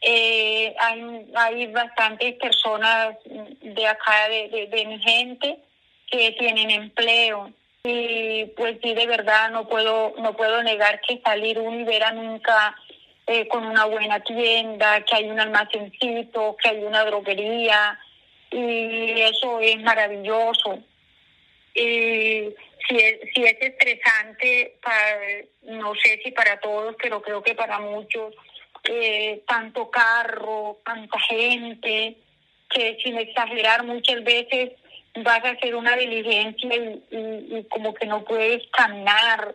eh, 0.00 0.74
hay, 0.78 1.26
hay 1.34 1.66
bastantes 1.68 2.34
personas 2.34 3.16
de 3.24 3.86
acá, 3.86 4.28
de, 4.28 4.84
mi 4.86 4.98
gente, 5.00 5.58
que 6.10 6.32
tienen 6.32 6.70
empleo 6.70 7.52
y 7.82 8.46
pues 8.56 8.78
sí 8.82 8.94
de 8.94 9.06
verdad 9.06 9.50
no 9.50 9.68
puedo 9.68 10.12
no 10.18 10.36
puedo 10.36 10.60
negar 10.64 11.00
que 11.00 11.20
salir 11.24 11.58
uno 11.58 11.80
y 11.80 11.84
ver 11.84 12.02
a 12.02 12.12
nunca 12.12 12.76
con 13.48 13.64
una 13.64 13.84
buena 13.86 14.20
tienda 14.20 15.00
que 15.02 15.16
hay 15.16 15.28
un 15.28 15.38
almacencito 15.40 16.56
que 16.60 16.68
hay 16.68 16.84
una 16.84 17.04
droguería 17.04 17.98
y 18.50 19.20
eso 19.20 19.60
es 19.60 19.80
maravilloso. 19.82 20.78
Y 21.74 22.54
si 22.88 22.96
es, 22.96 23.18
si 23.34 23.42
es 23.42 23.56
estresante, 23.60 24.78
para, 24.82 25.18
no 25.62 25.94
sé 25.94 26.20
si 26.22 26.30
para 26.32 26.58
todos, 26.60 26.94
pero 27.00 27.20
creo 27.22 27.42
que 27.42 27.54
para 27.54 27.78
muchos, 27.78 28.34
eh, 28.84 29.42
tanto 29.46 29.90
carro, 29.90 30.78
tanta 30.84 31.18
gente, 31.20 32.16
que 32.68 32.98
sin 33.02 33.18
exagerar 33.18 33.84
muchas 33.84 34.22
veces 34.24 34.72
vas 35.16 35.44
a 35.44 35.50
hacer 35.50 35.74
una 35.74 35.96
diligencia 35.96 36.74
y, 36.74 37.64
como 37.70 37.94
que 37.94 38.06
no 38.06 38.24
puedes 38.24 38.66
caminar 38.68 39.54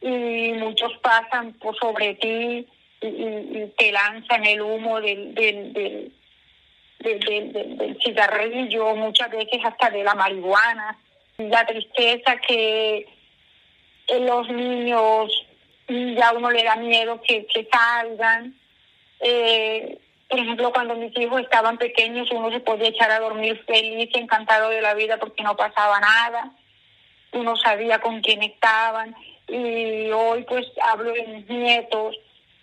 y 0.00 0.52
muchos 0.54 0.92
pasan 0.98 1.52
por 1.54 1.76
sobre 1.78 2.14
ti 2.14 2.66
y, 3.00 3.66
te 3.76 3.92
lanzan 3.92 4.44
el 4.46 4.60
humo 4.60 5.00
del, 5.00 5.34
del 5.34 6.12
del 7.02 7.98
cigarrillo, 8.02 8.94
muchas 8.94 9.30
veces 9.30 9.60
hasta 9.64 9.90
de 9.90 10.04
la 10.04 10.14
marihuana. 10.14 10.98
La 11.50 11.66
tristeza 11.66 12.36
que 12.36 13.06
los 14.08 14.48
niños 14.48 15.30
ya 15.88 16.32
uno 16.32 16.50
le 16.50 16.64
da 16.64 16.76
miedo 16.76 17.20
que, 17.22 17.46
que 17.46 17.68
salgan. 17.70 18.54
Eh, 19.20 19.98
por 20.28 20.38
ejemplo, 20.38 20.72
cuando 20.72 20.94
mis 20.94 21.16
hijos 21.18 21.40
estaban 21.42 21.76
pequeños, 21.78 22.30
uno 22.30 22.50
se 22.50 22.60
podía 22.60 22.88
echar 22.88 23.10
a 23.10 23.20
dormir 23.20 23.62
feliz, 23.66 24.10
encantado 24.14 24.70
de 24.70 24.80
la 24.80 24.94
vida 24.94 25.18
porque 25.18 25.42
no 25.42 25.56
pasaba 25.56 26.00
nada. 26.00 26.52
Uno 27.32 27.56
sabía 27.56 28.00
con 28.00 28.20
quién 28.20 28.42
estaban. 28.42 29.14
Y 29.48 30.10
hoy 30.10 30.44
pues 30.44 30.66
hablo 30.82 31.12
de 31.12 31.26
mis 31.26 31.48
nietos 31.48 32.16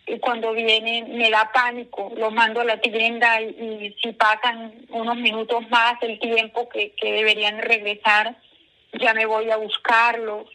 y 0.09 0.17
cuando 0.17 0.53
vienen 0.53 1.15
me 1.17 1.29
da 1.29 1.51
pánico, 1.53 2.11
los 2.17 2.33
mando 2.33 2.61
a 2.61 2.65
la 2.65 2.81
tienda 2.81 3.39
y, 3.41 3.95
si 4.01 4.11
pasan 4.13 4.73
unos 4.89 5.15
minutos 5.17 5.69
más 5.69 6.01
el 6.01 6.19
tiempo 6.19 6.67
que, 6.67 6.93
deberían 6.99 7.59
regresar, 7.59 8.35
ya 8.93 9.13
me 9.13 9.25
voy 9.25 9.49
a 9.51 9.57
buscarlos 9.57 10.47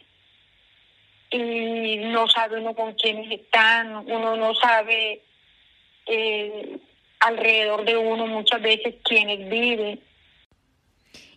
y 1.31 1.97
no 1.97 2.27
sabe 2.27 2.59
uno 2.59 2.73
con 2.73 2.93
quiénes 2.93 3.31
están, 3.31 3.95
uno 3.95 4.35
no 4.35 4.53
sabe 4.55 5.21
eh, 6.05 6.77
alrededor 7.19 7.85
de 7.85 7.97
uno 7.97 8.27
muchas 8.27 8.61
veces 8.61 8.95
quiénes 9.03 9.49
viven. 9.49 9.99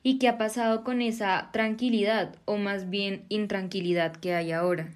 ¿Y 0.02 0.18
qué 0.18 0.28
ha 0.28 0.38
pasado 0.38 0.84
con 0.84 1.02
esa 1.02 1.50
tranquilidad 1.52 2.36
o 2.44 2.56
más 2.56 2.88
bien 2.88 3.24
intranquilidad 3.28 4.16
que 4.16 4.34
hay 4.34 4.52
ahora? 4.52 4.88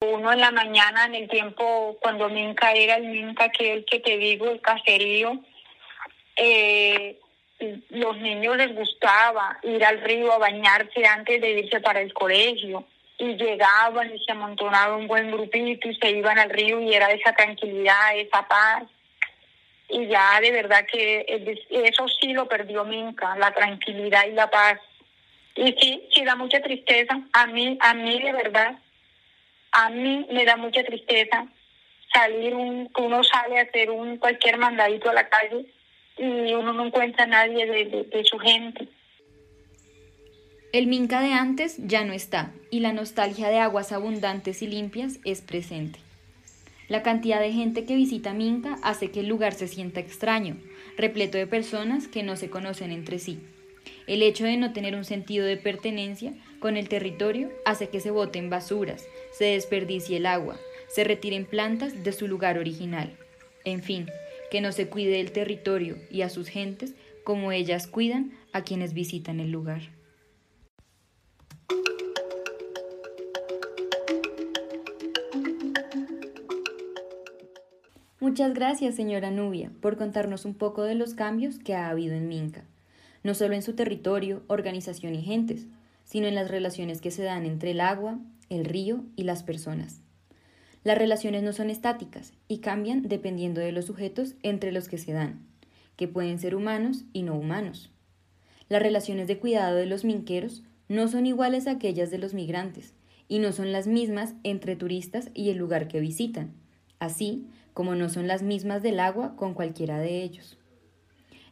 Uno 0.00 0.32
en 0.32 0.40
la 0.40 0.50
mañana, 0.50 1.06
en 1.06 1.14
el 1.14 1.28
tiempo 1.28 1.96
cuando 2.00 2.28
Minca 2.28 2.72
era 2.72 2.96
el 2.96 3.06
Minca, 3.06 3.48
que 3.50 3.70
es 3.70 3.76
el 3.78 3.84
que 3.86 4.00
te 4.00 4.18
digo, 4.18 4.50
el 4.50 4.60
caserío, 4.60 5.40
eh, 6.36 7.18
los 7.90 8.16
niños 8.18 8.56
les 8.56 8.74
gustaba 8.74 9.58
ir 9.62 9.84
al 9.84 10.00
río 10.00 10.32
a 10.32 10.38
bañarse 10.38 11.06
antes 11.06 11.40
de 11.40 11.50
irse 11.60 11.80
para 11.80 12.00
el 12.00 12.12
colegio 12.12 12.84
y 13.18 13.36
llegaban 13.36 14.14
y 14.14 14.18
se 14.24 14.32
amontonaban 14.32 15.00
un 15.00 15.06
buen 15.06 15.30
grupito 15.30 15.88
y 15.88 15.94
se 15.96 16.10
iban 16.10 16.38
al 16.38 16.50
río 16.50 16.80
y 16.80 16.92
era 16.92 17.10
esa 17.12 17.32
tranquilidad, 17.32 18.16
esa 18.16 18.46
paz. 18.48 18.84
Y 19.88 20.06
ya 20.06 20.40
de 20.40 20.50
verdad 20.50 20.84
que 20.90 21.24
eso 21.70 22.08
sí 22.20 22.32
lo 22.32 22.48
perdió 22.48 22.84
Minca, 22.84 23.36
la 23.36 23.52
tranquilidad 23.52 24.26
y 24.26 24.32
la 24.32 24.50
paz. 24.50 24.80
Y 25.54 25.72
sí, 25.80 26.08
sí 26.12 26.24
da 26.24 26.34
mucha 26.34 26.60
tristeza. 26.60 27.20
A 27.32 27.46
mí, 27.46 27.78
a 27.80 27.94
mí 27.94 28.20
de 28.20 28.32
verdad, 28.32 28.76
a 29.70 29.90
mí 29.90 30.26
me 30.30 30.44
da 30.44 30.56
mucha 30.56 30.82
tristeza 30.82 31.46
salir, 32.12 32.54
un, 32.54 32.90
uno 32.98 33.22
sale 33.22 33.58
a 33.58 33.62
hacer 33.62 33.90
un 33.90 34.16
cualquier 34.18 34.56
mandadito 34.56 35.10
a 35.10 35.14
la 35.14 35.28
calle 35.28 35.66
y 36.16 36.54
uno 36.54 36.72
no 36.72 36.86
encuentra 36.86 37.24
a 37.24 37.26
nadie 37.26 37.66
de, 37.66 38.24
su 38.24 38.38
gente. 38.38 38.88
El 40.72 40.86
Minca 40.86 41.20
de 41.20 41.32
antes 41.32 41.76
ya 41.78 42.04
no 42.04 42.12
está 42.12 42.52
y 42.70 42.80
la 42.80 42.92
nostalgia 42.92 43.48
de 43.48 43.58
aguas 43.58 43.92
abundantes 43.92 44.62
y 44.62 44.66
limpias 44.66 45.20
es 45.24 45.40
presente. 45.40 46.00
La 46.88 47.02
cantidad 47.02 47.40
de 47.40 47.52
gente 47.52 47.84
que 47.84 47.96
visita 47.96 48.34
Minca 48.34 48.78
hace 48.82 49.10
que 49.10 49.20
el 49.20 49.28
lugar 49.28 49.54
se 49.54 49.68
sienta 49.68 50.00
extraño, 50.00 50.56
repleto 50.96 51.38
de 51.38 51.46
personas 51.46 52.08
que 52.08 52.22
no 52.22 52.36
se 52.36 52.50
conocen 52.50 52.90
entre 52.90 53.18
sí. 53.18 53.40
El 54.06 54.22
hecho 54.22 54.44
de 54.44 54.56
no 54.56 54.72
tener 54.72 54.94
un 54.94 55.04
sentido 55.04 55.46
de 55.46 55.56
pertenencia 55.56 56.34
con 56.58 56.76
el 56.76 56.88
territorio 56.88 57.50
hace 57.64 57.88
que 57.88 58.00
se 58.00 58.10
boten 58.10 58.50
basuras, 58.50 59.06
se 59.32 59.46
desperdicie 59.46 60.18
el 60.18 60.26
agua, 60.26 60.56
se 60.88 61.04
retiren 61.04 61.46
plantas 61.46 62.04
de 62.04 62.12
su 62.12 62.28
lugar 62.28 62.58
original. 62.58 63.10
En 63.64 63.82
fin, 63.82 64.06
que 64.54 64.60
no 64.60 64.70
se 64.70 64.88
cuide 64.88 65.18
el 65.18 65.32
territorio 65.32 65.96
y 66.12 66.22
a 66.22 66.28
sus 66.28 66.46
gentes 66.46 66.94
como 67.24 67.50
ellas 67.50 67.88
cuidan 67.88 68.30
a 68.52 68.62
quienes 68.62 68.94
visitan 68.94 69.40
el 69.40 69.50
lugar. 69.50 69.80
Muchas 78.20 78.54
gracias, 78.54 78.94
señora 78.94 79.32
Nubia, 79.32 79.72
por 79.80 79.96
contarnos 79.96 80.44
un 80.44 80.54
poco 80.54 80.84
de 80.84 80.94
los 80.94 81.14
cambios 81.14 81.58
que 81.58 81.74
ha 81.74 81.88
habido 81.88 82.14
en 82.14 82.28
Minca, 82.28 82.62
no 83.24 83.34
solo 83.34 83.56
en 83.56 83.62
su 83.62 83.74
territorio, 83.74 84.44
organización 84.46 85.16
y 85.16 85.22
gentes, 85.22 85.66
sino 86.04 86.28
en 86.28 86.36
las 86.36 86.48
relaciones 86.48 87.00
que 87.00 87.10
se 87.10 87.24
dan 87.24 87.44
entre 87.44 87.72
el 87.72 87.80
agua, 87.80 88.20
el 88.50 88.64
río 88.64 89.04
y 89.16 89.24
las 89.24 89.42
personas. 89.42 90.03
Las 90.84 90.98
relaciones 90.98 91.42
no 91.42 91.54
son 91.54 91.70
estáticas 91.70 92.34
y 92.46 92.58
cambian 92.58 93.08
dependiendo 93.08 93.62
de 93.62 93.72
los 93.72 93.86
sujetos 93.86 94.34
entre 94.42 94.70
los 94.70 94.86
que 94.86 94.98
se 94.98 95.12
dan, 95.12 95.40
que 95.96 96.08
pueden 96.08 96.38
ser 96.38 96.54
humanos 96.54 97.04
y 97.14 97.22
no 97.22 97.34
humanos. 97.34 97.90
Las 98.68 98.82
relaciones 98.82 99.26
de 99.26 99.38
cuidado 99.38 99.76
de 99.76 99.86
los 99.86 100.04
minqueros 100.04 100.62
no 100.88 101.08
son 101.08 101.24
iguales 101.24 101.66
a 101.66 101.72
aquellas 101.72 102.10
de 102.10 102.18
los 102.18 102.34
migrantes 102.34 102.92
y 103.28 103.38
no 103.38 103.52
son 103.52 103.72
las 103.72 103.86
mismas 103.86 104.34
entre 104.42 104.76
turistas 104.76 105.30
y 105.32 105.48
el 105.48 105.56
lugar 105.56 105.88
que 105.88 106.00
visitan. 106.00 106.52
Así, 106.98 107.46
como 107.72 107.94
no 107.94 108.10
son 108.10 108.28
las 108.28 108.42
mismas 108.42 108.82
del 108.82 109.00
agua 109.00 109.36
con 109.36 109.54
cualquiera 109.54 109.98
de 109.98 110.22
ellos. 110.22 110.58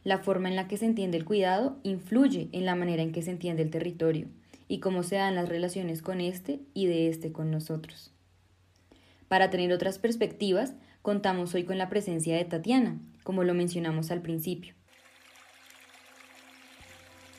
La 0.03 0.19
forma 0.19 0.47
en 0.49 0.55
la 0.55 0.67
que 0.67 0.77
se 0.77 0.85
entiende 0.85 1.17
el 1.17 1.25
cuidado 1.25 1.77
influye 1.81 2.49
en 2.51 2.65
la 2.65 2.75
manera 2.75 3.01
en 3.01 3.11
que 3.11 3.23
se 3.23 3.31
entiende 3.31 3.63
el 3.63 3.71
territorio 3.71 4.27
y 4.67 4.77
cómo 4.77 5.01
se 5.01 5.15
dan 5.15 5.33
las 5.33 5.49
relaciones 5.49 6.03
con 6.03 6.21
éste 6.21 6.59
y 6.75 6.85
de 6.85 7.07
éste 7.07 7.31
con 7.31 7.49
nosotros. 7.49 8.12
Para 9.33 9.49
tener 9.49 9.73
otras 9.73 9.97
perspectivas, 9.97 10.73
contamos 11.01 11.55
hoy 11.55 11.63
con 11.63 11.79
la 11.79 11.89
presencia 11.89 12.37
de 12.37 12.45
Tatiana, 12.45 12.99
como 13.23 13.43
lo 13.43 13.55
mencionamos 13.55 14.11
al 14.11 14.21
principio. 14.21 14.75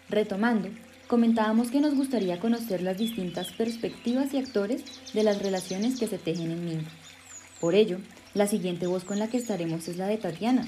Retomando, 0.09 0.71
comentábamos 1.07 1.71
que 1.71 1.79
nos 1.79 1.95
gustaría 1.95 2.41
conocer 2.41 2.83
las 2.83 2.99
distintas 2.99 3.53
perspectivas 3.53 4.35
y 4.35 4.39
actores 4.39 4.83
de 5.13 5.23
las 5.23 5.41
relaciones 5.41 5.97
que 5.97 6.09
se 6.09 6.19
tejen 6.19 6.51
en 6.51 6.65
Minca. 6.65 6.91
Por 7.61 7.77
ello, 7.77 7.99
la 8.35 8.49
siguiente 8.49 8.89
voz 8.89 9.05
con 9.05 9.21
la 9.21 9.29
que 9.29 9.37
estaremos 9.37 9.87
es 9.87 9.97
la 9.97 10.09
de 10.09 10.17
Tatiana. 10.19 10.67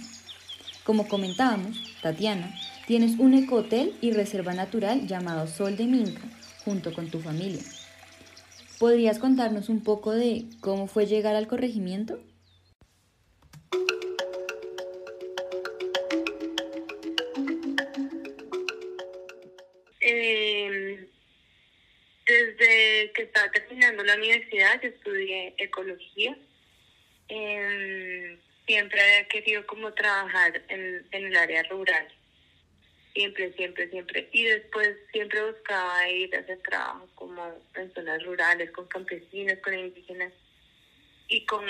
Como 0.84 1.08
comentábamos, 1.08 1.76
Tatiana, 2.02 2.54
tienes 2.86 3.18
un 3.18 3.34
ecohotel 3.34 3.96
y 4.00 4.12
reserva 4.12 4.54
natural 4.54 5.08
llamado 5.08 5.48
Sol 5.48 5.76
de 5.76 5.86
Minca, 5.86 6.22
junto 6.64 6.94
con 6.94 7.10
tu 7.10 7.18
familia. 7.18 7.62
¿Podrías 8.78 9.18
contarnos 9.18 9.70
un 9.70 9.82
poco 9.82 10.12
de 10.12 10.44
cómo 10.60 10.86
fue 10.86 11.06
llegar 11.06 11.34
al 11.34 11.46
corregimiento? 11.46 12.20
Em, 20.00 21.06
desde 22.26 23.12
que 23.12 23.22
estaba 23.22 23.50
terminando 23.50 24.04
la 24.04 24.14
universidad 24.14 24.84
estudié 24.84 25.54
ecología 25.56 26.36
eh, 27.28 28.38
siempre 28.66 29.00
había 29.00 29.28
querido 29.28 29.66
como 29.66 29.92
trabajar 29.94 30.62
en, 30.68 31.06
en 31.12 31.26
el 31.26 31.36
área 31.36 31.62
rural. 31.64 32.08
Siempre, 33.14 33.54
siempre, 33.54 33.88
siempre. 33.88 34.28
Y 34.32 34.44
después 34.44 34.96
siempre 35.12 35.50
buscaba 35.50 36.08
ir 36.10 36.36
a 36.36 36.40
hacer 36.40 36.60
trabajo 36.60 37.08
en 37.74 37.92
zonas 37.94 38.22
rurales, 38.24 38.70
con 38.70 38.86
campesinos, 38.88 39.58
con 39.62 39.74
indígenas 39.74 40.32
y 41.28 41.44
con, 41.44 41.64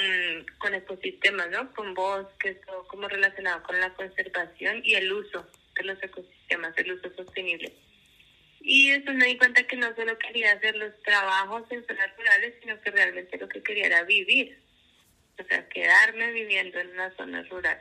con 0.58 0.74
ecosistemas, 0.74 1.50
¿no? 1.50 1.72
Con 1.72 1.94
bosques, 1.94 2.60
todo 2.62 2.86
como 2.88 3.08
relacionado 3.08 3.62
con 3.62 3.80
la 3.80 3.92
conservación 3.94 4.80
y 4.84 4.94
el 4.94 5.12
uso 5.12 5.46
de 5.74 5.84
los 5.84 6.02
ecosistemas, 6.02 6.76
el 6.76 6.92
uso 6.92 7.10
sostenible. 7.14 7.72
Y 8.60 8.90
después 8.90 9.16
me 9.16 9.26
di 9.26 9.38
cuenta 9.38 9.62
que 9.62 9.76
no 9.76 9.94
solo 9.94 10.18
quería 10.18 10.52
hacer 10.52 10.76
los 10.76 11.00
trabajos 11.02 11.64
en 11.70 11.86
zonas 11.86 12.16
rurales, 12.16 12.54
sino 12.60 12.80
que 12.80 12.90
realmente 12.90 13.38
lo 13.38 13.48
que 13.48 13.62
quería 13.62 13.86
era 13.86 14.02
vivir 14.02 14.66
o 15.38 15.44
sea, 15.44 15.68
quedarme 15.68 16.32
viviendo 16.32 16.78
en 16.78 16.90
una 16.90 17.14
zona 17.16 17.42
rural. 17.44 17.80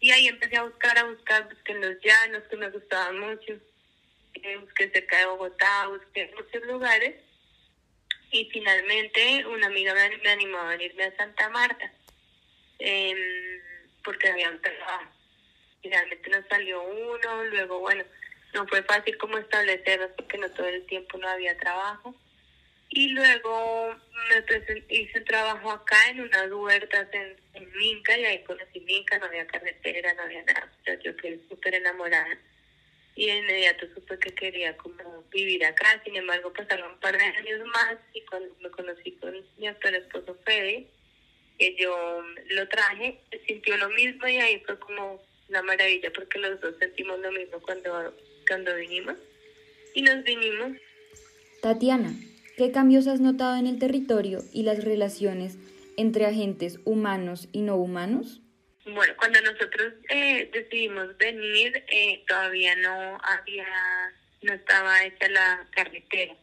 Y 0.00 0.10
ahí 0.12 0.28
empecé 0.28 0.56
a 0.56 0.62
buscar, 0.62 0.96
a 0.98 1.04
buscar, 1.04 1.48
busqué 1.48 1.72
en 1.72 1.80
los 1.80 2.00
llanos, 2.02 2.42
que 2.48 2.56
me 2.56 2.70
gustaban 2.70 3.18
mucho, 3.18 3.54
eh, 4.34 4.56
busqué 4.56 4.90
cerca 4.90 5.18
de 5.18 5.26
Bogotá, 5.26 5.88
busqué 5.88 6.32
muchos 6.36 6.62
lugares. 6.66 7.14
Y 8.32 8.48
finalmente 8.50 9.44
una 9.46 9.66
amiga 9.66 9.92
me, 9.94 10.30
animó 10.30 10.58
a 10.58 10.68
venirme 10.68 11.04
a 11.04 11.16
Santa 11.16 11.48
Marta, 11.48 11.92
em, 12.78 13.18
porque 14.04 14.28
había 14.28 14.50
un 14.50 14.60
trabajo. 14.60 15.10
Finalmente 15.82 16.30
nos 16.30 16.46
salió 16.46 16.82
uno, 16.82 17.44
luego, 17.44 17.80
bueno, 17.80 18.04
no 18.54 18.66
fue 18.68 18.82
fácil 18.84 19.16
como 19.18 19.38
establecerlos 19.38 20.10
porque 20.16 20.38
no 20.38 20.50
todo 20.50 20.68
el 20.68 20.86
tiempo 20.86 21.18
no 21.18 21.28
había 21.28 21.56
trabajo. 21.58 22.14
Y 22.90 23.08
luego 23.08 23.96
me 24.28 24.76
hice 24.88 25.20
trabajo 25.20 25.70
acá 25.70 26.08
en 26.08 26.20
unas 26.20 26.50
huertas 26.50 27.08
en, 27.12 27.36
en, 27.54 27.72
Minca 27.72 28.18
y 28.18 28.24
ahí 28.24 28.44
conocí 28.44 28.80
Minca, 28.80 29.18
no 29.18 29.26
había 29.26 29.46
carretera, 29.46 30.12
no 30.14 30.22
había 30.22 30.42
nada. 30.42 30.68
O 30.80 30.84
sea, 30.84 30.98
yo 31.00 31.16
quedé 31.16 31.40
súper 31.48 31.74
enamorada 31.76 32.36
y 33.16 33.26
de 33.26 33.38
inmediato 33.38 33.86
supe 33.94 34.18
que 34.18 34.34
quería 34.34 34.76
como 34.76 35.24
vivir 35.30 35.64
acá. 35.64 36.00
Sin 36.04 36.16
embargo, 36.16 36.52
pasaron 36.52 36.92
un 36.92 37.00
par 37.00 37.16
de 37.18 37.24
años 37.24 37.66
más 37.66 37.96
y 38.14 38.20
cuando 38.22 38.54
me 38.60 38.70
conocí 38.70 39.12
con 39.12 39.34
mi 39.58 39.66
actual 39.66 39.94
esposo 39.96 40.36
Fede, 40.44 40.86
yo 41.78 42.22
lo 42.50 42.68
traje, 42.68 43.20
sintió 43.46 43.76
lo 43.76 43.90
mismo 43.90 44.26
y 44.26 44.36
ahí 44.38 44.62
fue 44.64 44.78
como 44.78 45.22
una 45.48 45.62
maravilla 45.62 46.10
porque 46.14 46.38
los 46.38 46.60
dos 46.60 46.74
sentimos 46.78 47.18
lo 47.20 47.32
mismo 47.32 47.60
cuando, 47.60 48.14
cuando 48.46 48.74
vinimos 48.76 49.16
y 49.94 50.02
nos 50.02 50.24
vinimos. 50.24 50.72
Tatiana, 51.60 52.14
¿Qué 52.60 52.72
cambios 52.72 53.06
has 53.06 53.20
notado 53.20 53.56
en 53.56 53.66
el 53.66 53.78
territorio 53.78 54.40
y 54.52 54.64
las 54.64 54.84
relaciones 54.84 55.56
entre 55.96 56.26
agentes 56.26 56.78
humanos 56.84 57.48
y 57.52 57.62
no 57.62 57.76
humanos? 57.76 58.42
Bueno, 58.86 59.14
cuando 59.16 59.40
nosotros 59.42 59.92
eh, 60.08 60.48
decidimos 60.52 61.16
venir, 61.18 61.84
eh, 61.88 62.24
todavía 62.26 62.74
no 62.76 63.18
había, 63.22 63.66
no 64.42 64.52
estaba 64.54 65.04
hecha 65.04 65.28
la 65.28 65.66
carretera. 65.70 66.34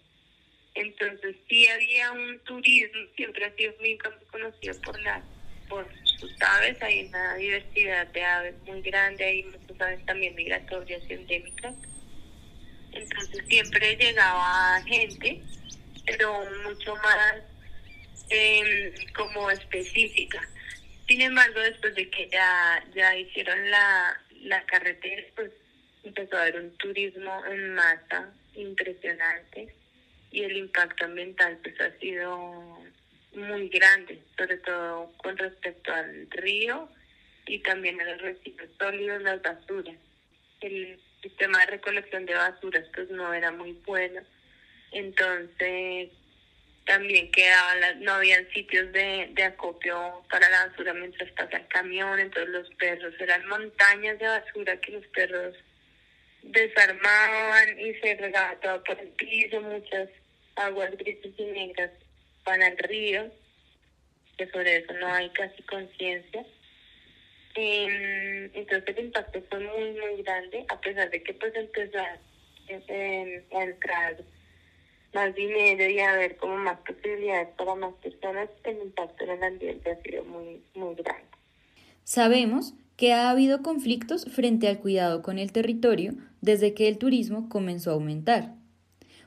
Entonces 0.76 1.36
sí 1.50 1.68
había 1.68 2.12
un 2.12 2.40
turismo, 2.42 3.02
siempre 3.16 3.46
ha 3.46 3.56
sido 3.56 3.74
muy 3.80 3.98
conocido 4.32 4.80
por 4.82 5.02
la, 5.02 5.22
por 5.68 5.88
sus 6.04 6.32
aves, 6.42 6.80
hay 6.84 7.06
una 7.06 7.36
diversidad 7.36 8.08
de 8.08 8.24
aves 8.24 8.56
muy 8.66 8.82
grande, 8.82 9.24
hay 9.24 9.44
muchas 9.44 9.82
aves 9.82 10.06
también 10.06 10.36
migratorias 10.36 11.02
y 11.10 11.14
endémicas. 11.14 11.74
Entonces 12.92 13.46
siempre 13.48 13.96
llegaba 13.96 14.82
gente 14.84 15.42
pero 16.08 16.42
mucho 16.64 16.96
más 16.96 17.36
eh, 18.30 18.94
como 19.16 19.52
específica. 19.52 20.42
Sin 21.08 21.22
embargo, 21.22 21.60
después 21.62 21.96
de 21.96 22.10
que 22.10 22.30
ya, 22.30 22.84
ya 22.94 23.16
hicieron 23.18 23.70
la, 23.70 24.22
la 24.42 24.66
carretera, 24.66 25.24
pues 25.36 25.52
empezó 26.04 26.38
a 26.38 26.42
haber 26.42 26.58
un 26.58 26.78
turismo 26.78 27.46
en 27.46 27.76
masa 27.76 28.32
impresionante 28.56 29.74
y 30.32 30.44
el 30.44 30.58
impacto 30.58 31.06
ambiental 31.06 31.58
pues 31.64 31.80
ha 31.80 31.92
sido 32.00 32.84
muy 33.34 33.70
grande, 33.70 34.22
sobre 34.38 34.58
todo 34.58 35.12
con 35.18 35.38
respecto 35.38 35.94
al 35.94 36.30
río 36.32 36.90
y 37.46 37.60
también 37.60 38.00
a 38.02 38.06
los 38.06 38.22
residuos 38.22 38.70
sólidos, 38.78 39.22
las 39.22 39.42
basuras. 39.42 39.96
El 40.62 41.00
sistema 41.22 41.60
de 41.60 41.66
recolección 41.68 42.26
de 42.26 42.34
basuras 42.34 42.86
pues 42.94 43.10
no 43.12 43.34
era 43.34 43.52
muy 43.52 43.74
bueno 43.86 44.22
entonces 44.92 46.10
también 46.88 47.30
quedaban 47.32 48.02
no 48.02 48.14
habían 48.14 48.50
sitios 48.52 48.92
de, 48.94 49.30
de 49.34 49.44
acopio 49.44 50.24
para 50.32 50.50
la 50.50 50.68
basura 50.68 50.94
mientras 50.94 51.30
pasa 51.34 51.58
el 51.58 51.68
camión, 51.68 52.18
entonces 52.18 52.50
los 52.50 52.70
perros 52.76 53.14
eran 53.20 53.46
montañas 53.48 54.18
de 54.18 54.26
basura 54.26 54.80
que 54.80 54.94
los 54.94 55.06
perros 55.08 55.56
desarmaban 56.44 57.80
y 57.80 57.94
se 57.96 58.16
regaba 58.16 58.56
todo 58.62 58.84
por 58.86 58.98
el 59.00 59.10
piso, 59.10 59.62
muchas 59.62 60.10
aguas 60.56 60.96
grises 60.98 61.34
y 61.38 61.44
negras 61.44 61.92
van 62.46 62.64
al 62.64 62.78
río, 62.78 63.30
que 64.38 64.48
sobre 64.48 64.78
eso 64.78 64.94
no 64.94 65.14
hay 65.14 65.30
casi 65.32 65.62
conciencia. 65.64 66.46
Em, 67.56 68.50
entonces 68.54 68.96
el 68.96 69.06
impacto 69.06 69.44
fue 69.50 69.60
muy, 69.60 69.92
muy 69.92 70.24
grande, 70.24 70.64
a 70.70 70.80
pesar 70.80 71.10
de 71.10 71.22
que 71.22 71.34
pues 71.34 71.54
empezó 71.54 72.00
a, 72.00 72.18
a 73.58 73.64
entrar 73.64 74.16
más 75.18 75.34
dinero 75.34 75.90
y 75.90 76.00
haber 76.00 76.38
como 76.38 76.58
más 76.58 76.78
posibilidades 76.82 77.50
para 77.58 77.74
más 77.74 77.94
personas, 77.96 78.50
el 78.64 78.78
impacto 78.84 79.24
en 79.24 79.32
el 79.32 79.44
ambiente 79.44 79.90
ha 79.90 80.02
sido 80.04 80.24
muy, 80.26 80.62
muy 80.76 80.94
grande. 80.94 81.26
Sabemos 82.04 82.76
que 82.98 83.14
ha 83.14 83.32
habido 83.32 83.64
conflictos 83.64 84.26
frente 84.32 84.68
al 84.68 84.78
cuidado 84.80 85.24
con 85.24 85.40
el 85.40 85.52
territorio 85.52 86.14
desde 86.42 86.76
que 86.76 86.88
el 86.88 87.00
turismo 87.00 87.50
comenzó 87.50 87.90
a 87.90 87.94
aumentar. 87.96 88.54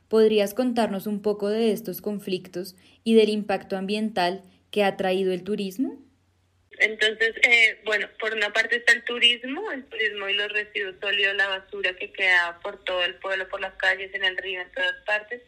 ¿Podrías 0.07 0.55
contarnos 0.55 1.09
un 1.09 1.23
poco 1.23 1.49
de 1.49 1.73
estos 1.73 2.01
conflictos 2.01 2.77
y 3.03 3.15
del 3.15 3.29
impacto 3.29 3.77
ambiental 3.77 4.43
que 4.71 4.85
ha 4.85 4.97
traído 4.97 5.33
el 5.33 5.43
turismo? 5.43 5.99
Entonces, 6.79 7.35
eh, 7.43 7.81
bueno, 7.85 8.09
por 8.21 8.33
una 8.33 8.53
parte 8.53 8.77
está 8.77 8.93
el 8.93 9.03
turismo, 9.03 9.73
el 9.73 9.85
turismo 9.87 10.29
y 10.29 10.35
los 10.35 10.53
residuos 10.53 10.95
sólidos, 11.01 11.35
la 11.35 11.49
basura 11.49 11.97
que 11.97 12.13
queda 12.13 12.61
por 12.63 12.83
todo 12.85 13.05
el 13.05 13.17
pueblo, 13.17 13.49
por 13.49 13.61
las 13.61 13.75
calles, 13.75 14.15
en 14.15 14.25
el 14.25 14.37
río, 14.37 14.61
en 14.61 14.71
todas 14.71 14.95
partes. 15.05 15.43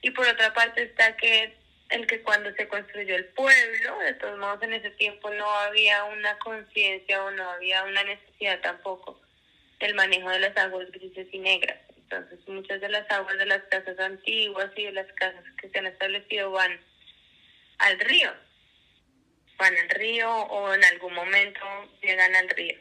Y 0.00 0.10
por 0.10 0.26
otra 0.26 0.52
parte 0.54 0.82
está 0.82 1.16
que 1.16 1.56
el 1.90 2.06
que 2.06 2.22
cuando 2.22 2.52
se 2.52 2.68
construyó 2.68 3.16
el 3.16 3.24
pueblo, 3.26 3.98
de 4.00 4.14
todos 4.14 4.38
modos 4.38 4.62
en 4.62 4.74
ese 4.74 4.90
tiempo 4.92 5.30
no 5.30 5.50
había 5.50 6.04
una 6.04 6.38
conciencia 6.38 7.24
o 7.24 7.30
no 7.30 7.50
había 7.50 7.84
una 7.84 8.02
necesidad 8.04 8.60
tampoco 8.60 9.20
del 9.80 9.94
manejo 9.94 10.28
de 10.30 10.40
las 10.40 10.56
aguas 10.56 10.90
grises 10.90 11.28
y 11.32 11.38
negras. 11.38 11.78
Entonces 11.96 12.46
muchas 12.48 12.80
de 12.80 12.88
las 12.88 13.10
aguas 13.10 13.38
de 13.38 13.46
las 13.46 13.62
casas 13.64 13.98
antiguas 13.98 14.70
y 14.76 14.84
de 14.84 14.92
las 14.92 15.10
casas 15.14 15.44
que 15.60 15.68
se 15.68 15.78
han 15.78 15.86
establecido 15.86 16.50
van 16.50 16.78
al 17.78 17.98
río, 18.00 18.32
van 19.56 19.76
al 19.76 19.88
río 19.90 20.30
o 20.30 20.74
en 20.74 20.84
algún 20.84 21.14
momento 21.14 21.60
llegan 22.02 22.34
al 22.34 22.48
río 22.50 22.78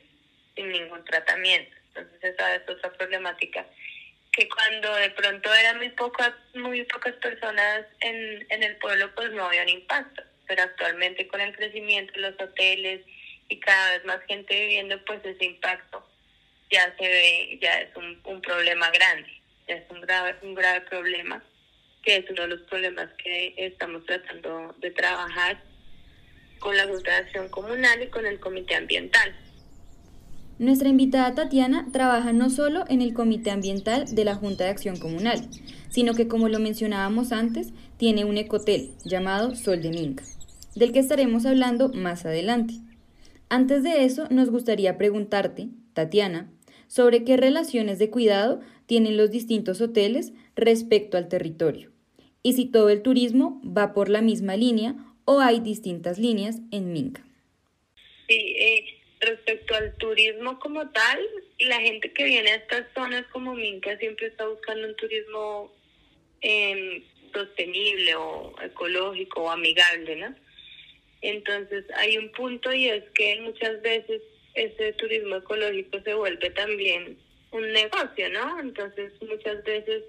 sin 0.56 0.70
ningún 0.70 1.04
tratamiento. 1.06 1.76
Entonces 1.88 2.34
esa 2.36 2.56
es 2.56 2.70
otra 2.70 2.92
problemática 2.94 3.66
que 4.38 4.48
cuando 4.48 4.94
de 4.94 5.10
pronto 5.10 5.52
eran 5.52 5.78
muy 5.78 5.90
pocas, 5.90 6.32
muy 6.54 6.84
pocas 6.84 7.16
personas 7.16 7.88
en, 8.02 8.46
en 8.52 8.62
el 8.62 8.76
pueblo, 8.76 9.10
pues 9.16 9.32
no 9.32 9.46
había 9.46 9.64
un 9.64 9.70
impacto. 9.70 10.22
Pero 10.48 10.62
actualmente 10.62 11.28
con 11.28 11.42
el 11.42 11.56
crecimiento 11.56 12.14
de 12.14 12.20
los 12.20 12.40
hoteles 12.40 13.02
y 13.50 13.60
cada 13.60 13.94
vez 13.94 14.06
más 14.06 14.20
gente 14.28 14.54
viviendo, 14.54 15.04
pues 15.06 15.26
ese 15.26 15.44
impacto 15.44 16.08
ya 16.70 16.96
se 17.00 17.08
ve, 17.08 17.58
ya 17.60 17.82
es 17.82 17.96
un, 17.96 18.22
un 18.26 18.40
problema 18.42 18.92
grande, 18.92 19.28
ya 19.68 19.76
es 19.76 19.90
un 19.90 20.02
grave, 20.02 20.36
un 20.44 20.54
grave 20.54 20.82
problema, 20.82 21.44
que 22.04 22.18
es 22.18 22.30
uno 22.30 22.44
de 22.44 22.48
los 22.50 22.62
problemas 22.70 23.10
que 23.18 23.56
estamos 23.58 24.06
tratando 24.06 24.76
de 24.78 24.92
trabajar 24.92 25.58
con 26.60 26.78
la 26.78 26.86
Junta 26.86 27.10
de 27.10 27.18
Acción 27.18 27.50
Comunal 27.50 28.04
y 28.04 28.08
con 28.10 28.24
el 28.28 28.40
Comité 28.40 28.76
Ambiental. 28.76 29.36
Nuestra 30.60 30.90
invitada 30.90 31.36
Tatiana 31.36 31.88
trabaja 31.92 32.34
no 32.34 32.50
solo 32.50 32.86
en 32.90 33.04
el 33.04 33.14
Comité 33.14 33.52
Ambiental 33.52 34.06
de 34.16 34.26
la 34.26 34.34
Junta 34.34 34.64
de 34.64 34.72
Acción 34.72 34.98
Comunal, 34.98 35.48
sino 35.90 36.16
que, 36.16 36.28
como 36.28 36.50
lo 36.50 36.60
mencionábamos 36.60 37.32
antes, 37.32 37.74
tiene 37.98 38.26
un 38.26 38.38
ecotel 38.38 38.90
llamado 39.06 39.56
Sol 39.56 39.84
de 39.84 39.92
Minca, 39.92 40.24
del 40.76 40.94
que 40.94 41.00
estaremos 41.00 41.46
hablando 41.46 41.90
más 41.90 42.26
adelante. 42.26 42.74
Antes 43.50 43.84
de 43.84 44.04
eso, 44.04 44.28
nos 44.32 44.50
gustaría 44.50 44.98
preguntarte, 44.98 45.70
Tatiana, 45.94 46.50
sobre 46.88 47.24
qué 47.24 47.38
relaciones 47.38 48.00
de 48.00 48.10
cuidado 48.10 48.60
tienen 48.88 49.16
los 49.16 49.30
distintos 49.30 49.80
hoteles 49.80 50.34
respecto 50.56 51.18
al 51.18 51.28
territorio, 51.28 51.92
y 52.42 52.54
si 52.54 52.66
todo 52.66 52.90
el 52.90 53.04
turismo 53.04 53.62
va 53.64 53.94
por 53.94 54.10
la 54.10 54.22
misma 54.22 54.56
línea 54.56 54.96
o 55.24 55.40
hay 55.40 55.60
distintas 55.60 56.18
líneas 56.18 56.62
en 56.72 56.94
Minca. 56.94 57.24
Sí, 58.28 58.36
eh, 58.36 58.84
respecto 59.20 59.76
al 59.76 59.96
turismo 59.96 60.60
como 60.60 60.90
tal, 60.90 61.20
la 61.60 61.80
gente 61.82 62.12
que 62.14 62.24
viene 62.24 62.52
a 62.52 62.56
estas 62.56 62.86
zonas 62.94 63.26
como 63.32 63.56
Minca 63.56 63.98
siempre 63.98 64.28
está 64.28 64.48
buscando 64.48 64.88
un 64.88 64.96
turismo 64.96 65.72
eh, 66.42 67.04
sostenible 67.34 68.16
o 68.16 68.56
ecológico 68.62 69.44
o 69.44 69.50
amigable, 69.50 70.16
¿no? 70.18 70.36
Entonces 71.22 71.86
hay 71.96 72.18
un 72.18 72.32
punto 72.32 72.72
y 72.72 72.90
es 72.90 73.04
que 73.16 73.40
muchas 73.42 73.82
veces 73.82 74.22
ese 74.54 74.94
turismo 74.94 75.38
ecológico 75.38 76.00
se 76.02 76.14
vuelve 76.14 76.50
también 76.52 77.18
un 77.52 77.72
negocio, 77.72 78.30
¿no? 78.30 78.60
Entonces 78.60 79.14
muchas 79.22 79.64
veces 79.64 80.04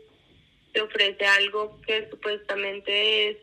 se 0.72 0.80
ofrece 0.80 1.24
algo 1.24 1.80
que 1.86 2.08
supuestamente 2.10 3.30
es 3.30 3.36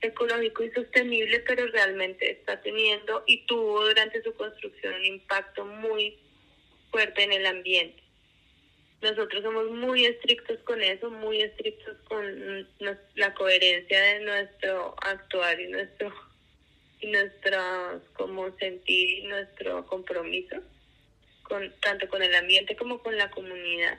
ecológico 0.00 0.64
y 0.64 0.70
sostenible, 0.70 1.40
pero 1.40 1.66
realmente 1.68 2.30
está 2.30 2.60
teniendo 2.60 3.24
y 3.26 3.44
tuvo 3.46 3.86
durante 3.86 4.22
su 4.22 4.34
construcción 4.34 4.94
un 4.94 5.04
impacto 5.04 5.64
muy 5.64 6.18
fuerte 6.90 7.24
en 7.24 7.32
el 7.32 7.46
ambiente. 7.46 8.02
Nosotros 9.00 9.42
somos 9.42 9.70
muy 9.70 10.06
estrictos 10.06 10.58
con 10.60 10.82
eso, 10.82 11.10
muy 11.10 11.40
estrictos 11.40 11.96
con 12.08 12.66
la 13.14 13.34
coherencia 13.34 14.00
de 14.00 14.20
nuestro 14.20 14.96
actuar 15.00 15.60
y 15.60 15.68
nuestro 15.68 16.12
y 17.00 17.06
nuestro 17.06 18.02
como 18.14 18.50
sentir 18.58 19.18
y 19.20 19.22
nuestro 19.22 19.86
compromiso 19.86 20.56
con 21.44 21.72
tanto 21.80 22.08
con 22.08 22.22
el 22.22 22.34
ambiente 22.34 22.76
como 22.76 23.00
con 23.02 23.16
la 23.16 23.30
comunidad. 23.30 23.98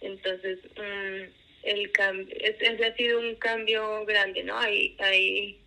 Entonces, 0.00 0.58
um, 0.76 1.41
el 1.62 1.92
cambio, 1.92 2.34
ese 2.40 2.84
ha 2.84 2.96
sido 2.96 3.20
un 3.20 3.34
cambio 3.36 4.04
grande, 4.04 4.42
¿no? 4.42 4.58
Hay, 4.58 4.96
hay, 4.98 5.60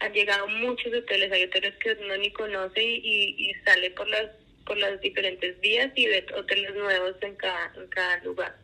han 0.00 0.12
llegado 0.12 0.48
muchos 0.48 0.92
hoteles, 0.94 1.30
hay 1.30 1.44
hoteles 1.44 1.74
que 1.76 1.92
uno 1.92 2.16
ni 2.16 2.32
conoce 2.32 2.82
y, 2.82 3.34
y 3.38 3.54
sale 3.64 3.90
por 3.90 4.08
las, 4.08 4.30
por 4.64 4.78
las 4.78 5.00
diferentes 5.00 5.60
vías 5.60 5.90
y 5.94 6.06
ve 6.06 6.24
hoteles 6.34 6.74
nuevos 6.74 7.16
en 7.20 7.36
cada, 7.36 7.72
en 7.76 7.88
cada 7.88 8.16
lugar. 8.24 8.56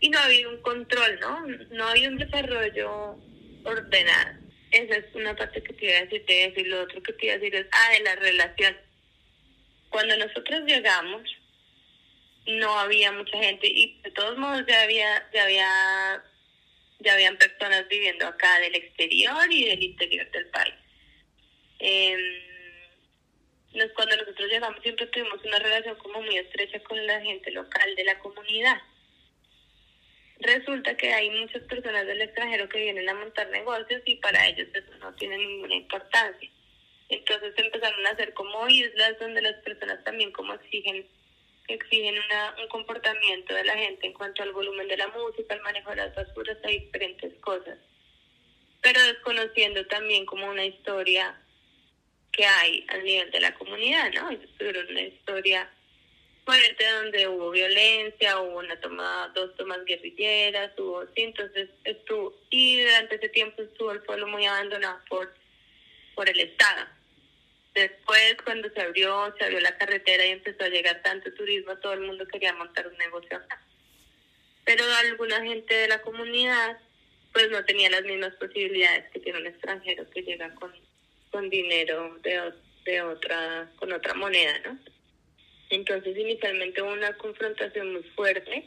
Y 0.00 0.10
no 0.10 0.18
ha 0.18 0.24
habido 0.24 0.50
un 0.50 0.62
control, 0.62 1.18
¿no? 1.20 1.46
No 1.70 1.84
ha 1.84 1.90
habido 1.90 2.12
un 2.12 2.18
desarrollo 2.18 3.16
ordenado. 3.64 4.38
Esa 4.70 4.96
es 4.96 5.14
una 5.14 5.34
parte 5.34 5.62
que 5.62 5.72
te 5.72 5.86
iba 5.86 5.96
a 5.96 6.02
decir, 6.02 6.26
te 6.26 6.36
iba 6.36 6.44
a 6.44 6.48
decir, 6.50 6.66
lo 6.68 6.82
otro 6.82 7.02
que 7.02 7.12
te 7.14 7.26
iba 7.26 7.34
a 7.34 7.38
decir 7.38 7.54
es, 7.54 7.66
ah, 7.72 7.92
de 7.92 8.00
la 8.00 8.16
relación. 8.16 8.76
Cuando 9.88 10.16
nosotros 10.16 10.62
llegamos, 10.66 11.22
no 12.46 12.78
había 12.78 13.12
mucha 13.12 13.38
gente 13.38 13.66
y 13.66 14.00
de 14.02 14.10
todos 14.12 14.38
modos 14.38 14.64
ya 14.66 14.82
había 14.82 15.28
ya 15.32 15.44
había 15.44 16.24
ya 17.00 17.12
habían 17.12 17.36
personas 17.36 17.86
viviendo 17.88 18.26
acá 18.26 18.58
del 18.60 18.74
exterior 18.74 19.50
y 19.50 19.64
del 19.64 19.82
interior 19.82 20.30
del 20.30 20.46
país. 20.46 20.74
Eh, 21.78 22.42
cuando 23.94 24.16
nosotros 24.16 24.48
llegamos 24.50 24.80
siempre 24.82 25.06
tuvimos 25.08 25.44
una 25.44 25.58
relación 25.58 25.96
como 25.98 26.22
muy 26.22 26.36
estrecha 26.38 26.80
con 26.80 27.04
la 27.06 27.20
gente 27.20 27.50
local 27.50 27.94
de 27.94 28.04
la 28.04 28.18
comunidad. 28.18 28.80
Resulta 30.38 30.96
que 30.96 31.12
hay 31.12 31.30
muchas 31.30 31.62
personas 31.62 32.06
del 32.06 32.22
extranjero 32.22 32.68
que 32.68 32.78
vienen 32.78 33.08
a 33.08 33.14
montar 33.14 33.48
negocios 33.50 34.02
y 34.04 34.16
para 34.16 34.46
ellos 34.48 34.68
eso 34.72 34.94
no 34.98 35.14
tiene 35.14 35.36
ninguna 35.38 35.74
importancia. 35.74 36.50
Entonces 37.08 37.54
empezaron 37.56 38.06
a 38.06 38.10
hacer 38.10 38.32
como 38.34 38.68
islas 38.68 39.18
donde 39.18 39.42
las 39.42 39.56
personas 39.62 40.02
también 40.04 40.32
como 40.32 40.54
exigen 40.54 41.06
exigen 41.68 42.14
una, 42.18 42.54
un 42.60 42.68
comportamiento 42.68 43.54
de 43.54 43.64
la 43.64 43.76
gente 43.76 44.06
en 44.06 44.12
cuanto 44.12 44.42
al 44.42 44.52
volumen 44.52 44.88
de 44.88 44.96
la 44.96 45.08
música, 45.08 45.54
al 45.54 45.62
manejo 45.62 45.90
de 45.90 45.96
las 45.96 46.14
basuras, 46.14 46.58
a 46.64 46.68
diferentes 46.68 47.34
cosas. 47.40 47.78
Pero 48.80 49.02
desconociendo 49.02 49.86
también 49.86 50.26
como 50.26 50.48
una 50.48 50.64
historia 50.64 51.40
que 52.32 52.44
hay 52.44 52.84
a 52.88 52.98
nivel 52.98 53.30
de 53.30 53.40
la 53.40 53.54
comunidad, 53.54 54.12
¿no? 54.12 54.30
Es 54.30 54.40
una 54.60 55.00
historia 55.00 55.70
fuerte 56.44 56.88
donde 56.88 57.26
hubo 57.26 57.50
violencia, 57.50 58.40
hubo 58.40 58.58
una 58.58 58.78
toma, 58.80 59.32
dos 59.34 59.54
tomas 59.56 59.84
guerrilleras, 59.84 60.70
hubo 60.78 61.04
sí, 61.06 61.22
entonces 61.22 61.68
estuvo, 61.82 62.38
y 62.50 62.82
durante 62.82 63.16
ese 63.16 63.28
tiempo 63.30 63.62
estuvo 63.62 63.90
el 63.90 64.02
pueblo 64.02 64.28
muy 64.28 64.46
abandonado 64.46 65.00
por, 65.08 65.34
por 66.14 66.28
el 66.30 66.38
Estado. 66.38 66.86
Después, 67.76 68.36
cuando 68.42 68.70
se 68.70 68.80
abrió, 68.80 69.34
se 69.36 69.44
abrió 69.44 69.60
la 69.60 69.76
carretera 69.76 70.24
y 70.24 70.30
empezó 70.30 70.64
a 70.64 70.70
llegar 70.70 71.02
tanto 71.02 71.30
turismo, 71.34 71.76
todo 71.76 71.92
el 71.92 72.00
mundo 72.00 72.26
quería 72.26 72.54
montar 72.54 72.88
un 72.88 72.96
negocio 72.96 73.36
acá. 73.36 73.62
Pero 74.64 74.82
alguna 74.94 75.42
gente 75.42 75.74
de 75.74 75.88
la 75.88 76.00
comunidad, 76.00 76.78
pues 77.34 77.50
no 77.50 77.62
tenía 77.66 77.90
las 77.90 78.02
mismas 78.04 78.34
posibilidades 78.36 79.10
que 79.12 79.20
tiene 79.20 79.40
un 79.40 79.46
extranjero 79.46 80.08
que 80.08 80.22
llega 80.22 80.54
con, 80.54 80.72
con 81.30 81.50
dinero 81.50 82.16
de, 82.22 82.50
de 82.86 83.02
otra, 83.02 83.70
con 83.76 83.92
otra 83.92 84.14
moneda, 84.14 84.58
¿no? 84.64 84.78
Entonces, 85.68 86.16
inicialmente 86.16 86.80
hubo 86.80 86.94
una 86.94 87.12
confrontación 87.18 87.92
muy 87.92 88.04
fuerte, 88.14 88.64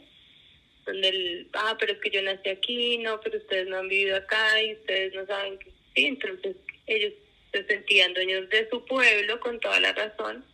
donde 0.86 1.08
el, 1.08 1.48
ah, 1.54 1.76
pero 1.80 1.94
es 1.94 1.98
que 1.98 2.10
yo 2.10 2.22
nací 2.22 2.48
aquí, 2.48 2.98
no, 2.98 3.20
pero 3.22 3.38
ustedes 3.38 3.66
no 3.66 3.78
han 3.78 3.88
vivido 3.88 4.16
acá 4.16 4.62
y 4.62 4.74
ustedes 4.74 5.14
no 5.14 5.26
saben 5.26 5.58
que 5.58 5.70
sí, 5.96 6.06
entonces 6.06 6.54
ellos 6.86 7.12
se 7.52 7.64
sentían 7.66 8.14
dueños 8.14 8.48
de 8.48 8.68
su 8.70 8.84
pueblo 8.84 9.40
con 9.40 9.58
toda 9.60 9.80
la 9.80 9.92
razón 9.92 10.44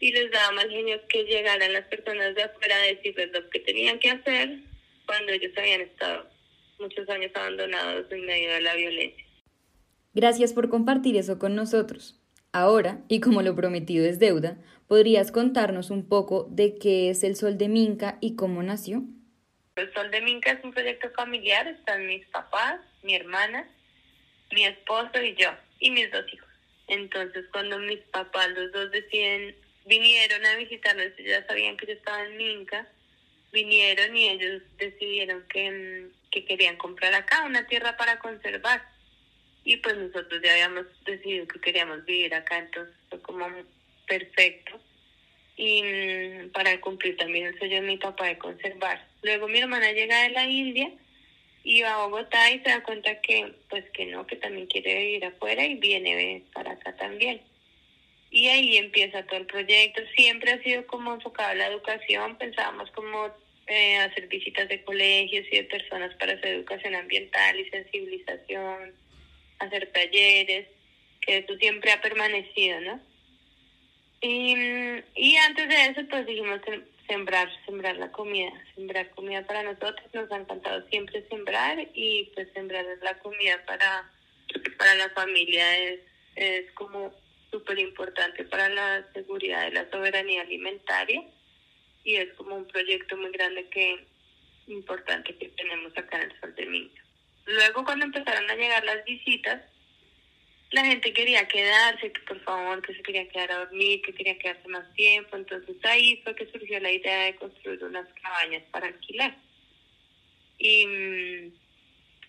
y 0.00 0.12
les 0.12 0.30
daba 0.30 0.52
mal 0.52 0.68
genio 0.68 1.00
que 1.08 1.24
llegaran 1.24 1.72
las 1.72 1.86
personas 1.86 2.34
de 2.34 2.42
afuera 2.42 2.74
a 2.76 2.86
decirles 2.86 3.30
lo 3.32 3.48
que 3.50 3.60
tenían 3.60 3.98
que 3.98 4.10
hacer 4.10 4.58
cuando 5.06 5.32
ellos 5.32 5.52
habían 5.56 5.82
estado 5.82 6.28
muchos 6.78 7.08
años 7.08 7.30
abandonados 7.34 8.10
en 8.10 8.26
medio 8.26 8.52
de 8.52 8.60
la 8.60 8.74
violencia. 8.74 9.24
Gracias 10.14 10.52
por 10.52 10.68
compartir 10.68 11.16
eso 11.16 11.38
con 11.38 11.54
nosotros. 11.54 12.20
Ahora, 12.52 13.00
y 13.08 13.20
como 13.20 13.40
lo 13.42 13.54
prometido 13.54 14.04
es 14.04 14.18
deuda, 14.18 14.58
¿podrías 14.88 15.32
contarnos 15.32 15.90
un 15.90 16.06
poco 16.06 16.48
de 16.50 16.76
qué 16.76 17.08
es 17.08 17.24
el 17.24 17.36
Sol 17.36 17.56
de 17.56 17.68
Minca 17.68 18.18
y 18.20 18.36
cómo 18.36 18.62
nació? 18.62 19.04
El 19.76 19.92
Sol 19.94 20.10
de 20.10 20.20
Minca 20.20 20.52
es 20.52 20.62
un 20.62 20.72
proyecto 20.72 21.10
familiar, 21.16 21.66
están 21.66 22.06
mis 22.06 22.26
papás, 22.26 22.80
mi 23.02 23.14
hermana, 23.14 23.66
mi 24.52 24.64
esposo 24.64 25.22
y 25.22 25.34
yo, 25.34 25.48
y 25.82 25.90
mis 25.90 26.10
dos 26.10 26.24
hijos. 26.32 26.48
Entonces 26.86 27.44
cuando 27.50 27.78
mis 27.80 27.98
papás, 28.12 28.48
los 28.50 28.72
dos 28.72 28.90
deciden, 28.92 29.54
vinieron 29.84 30.46
a 30.46 30.56
visitarnos, 30.56 31.08
ya 31.18 31.44
sabían 31.46 31.76
que 31.76 31.86
yo 31.86 31.92
estaba 31.92 32.24
en 32.24 32.36
Minca, 32.36 32.88
vinieron 33.52 34.16
y 34.16 34.28
ellos 34.30 34.62
decidieron 34.78 35.44
que, 35.48 35.70
mm, 35.70 36.30
que 36.30 36.44
querían 36.44 36.76
comprar 36.76 37.12
acá 37.14 37.44
una 37.44 37.66
tierra 37.66 37.96
para 37.96 38.18
conservar. 38.18 38.82
Y 39.64 39.76
pues 39.76 39.96
nosotros 39.96 40.40
ya 40.42 40.52
habíamos 40.52 40.86
decidido 41.04 41.46
que 41.46 41.60
queríamos 41.60 42.04
vivir 42.04 42.34
acá, 42.34 42.58
entonces 42.58 42.94
fue 43.10 43.20
como 43.20 43.46
perfecto. 44.06 44.80
Y 45.56 45.82
mm, 45.82 46.50
para 46.50 46.80
cumplir 46.80 47.16
también 47.16 47.46
el 47.46 47.58
sueño 47.58 47.76
de 47.76 47.88
mi 47.88 47.96
papá 47.96 48.26
de 48.26 48.38
conservar. 48.38 49.04
Luego 49.22 49.48
mi 49.48 49.58
hermana 49.58 49.92
llega 49.92 50.22
de 50.22 50.30
la 50.30 50.46
India 50.46 50.92
va 51.82 51.94
a 51.94 52.06
Bogotá 52.06 52.50
y 52.50 52.58
se 52.60 52.70
da 52.70 52.82
cuenta 52.82 53.20
que 53.20 53.54
pues 53.70 53.84
que 53.90 54.06
no, 54.06 54.26
que 54.26 54.36
también 54.36 54.66
quiere 54.66 54.94
vivir 54.94 55.24
afuera 55.24 55.64
y 55.64 55.76
viene 55.76 56.42
para 56.52 56.72
acá 56.72 56.96
también. 56.96 57.40
Y 58.30 58.48
ahí 58.48 58.76
empieza 58.78 59.24
todo 59.26 59.38
el 59.38 59.46
proyecto. 59.46 60.00
Siempre 60.16 60.52
ha 60.52 60.62
sido 60.62 60.86
como 60.86 61.14
enfocado 61.14 61.52
en 61.52 61.58
la 61.58 61.66
educación. 61.66 62.36
Pensábamos 62.38 62.90
como 62.92 63.30
eh, 63.66 63.98
hacer 63.98 64.26
visitas 64.26 64.68
de 64.68 64.82
colegios 64.82 65.46
y 65.50 65.56
de 65.56 65.64
personas 65.64 66.14
para 66.16 66.32
hacer 66.32 66.48
educación 66.54 66.94
ambiental 66.94 67.60
y 67.60 67.68
sensibilización, 67.70 68.94
hacer 69.58 69.92
talleres, 69.92 70.66
que 71.20 71.38
eso 71.38 71.54
siempre 71.58 71.92
ha 71.92 72.00
permanecido, 72.00 72.80
¿no? 72.80 73.00
Y, 74.20 74.54
y 75.14 75.36
antes 75.36 75.68
de 75.68 75.84
eso, 75.86 76.00
pues 76.08 76.26
dijimos 76.26 76.60
sembrar, 77.12 77.48
sembrar 77.66 77.96
la 77.96 78.10
comida, 78.10 78.50
sembrar 78.74 79.10
comida 79.10 79.44
para 79.44 79.62
nosotros. 79.62 80.02
Nos 80.14 80.32
ha 80.32 80.36
encantado 80.36 80.88
siempre 80.88 81.26
sembrar 81.28 81.78
y 81.92 82.30
pues 82.34 82.48
sembrar 82.54 82.86
la 83.02 83.18
comida 83.18 83.62
para, 83.66 84.10
para 84.78 84.94
la 84.94 85.10
familia 85.10 85.78
es, 85.78 86.00
es 86.36 86.72
como 86.72 87.12
súper 87.50 87.78
importante 87.78 88.44
para 88.44 88.70
la 88.70 89.06
seguridad 89.12 89.64
de 89.64 89.72
la 89.72 89.90
soberanía 89.90 90.40
alimentaria 90.40 91.22
y 92.02 92.16
es 92.16 92.32
como 92.32 92.56
un 92.56 92.66
proyecto 92.66 93.14
muy 93.18 93.30
grande 93.30 93.68
que 93.68 94.06
importante 94.68 95.36
que 95.36 95.48
tenemos 95.50 95.92
acá 95.96 96.16
en 96.16 96.30
el 96.30 96.40
Sol. 96.40 96.54
Luego 97.44 97.84
cuando 97.84 98.06
empezaron 98.06 98.48
a 98.50 98.54
llegar 98.54 98.84
las 98.84 99.04
visitas, 99.04 99.60
la 100.72 100.84
gente 100.86 101.12
quería 101.12 101.46
quedarse, 101.46 102.12
que 102.12 102.20
por 102.20 102.40
favor, 102.40 102.80
que 102.82 102.94
se 102.94 103.02
quería 103.02 103.28
quedar 103.28 103.52
a 103.52 103.58
dormir, 103.66 104.00
que 104.02 104.14
quería 104.14 104.38
quedarse 104.38 104.66
más 104.68 104.90
tiempo. 104.94 105.36
Entonces 105.36 105.76
ahí 105.84 106.20
fue 106.24 106.34
que 106.34 106.50
surgió 106.50 106.80
la 106.80 106.90
idea 106.90 107.24
de 107.24 107.36
construir 107.36 107.84
unas 107.84 108.08
cabañas 108.22 108.62
para 108.70 108.86
alquilar. 108.86 109.36
Y, 110.58 111.52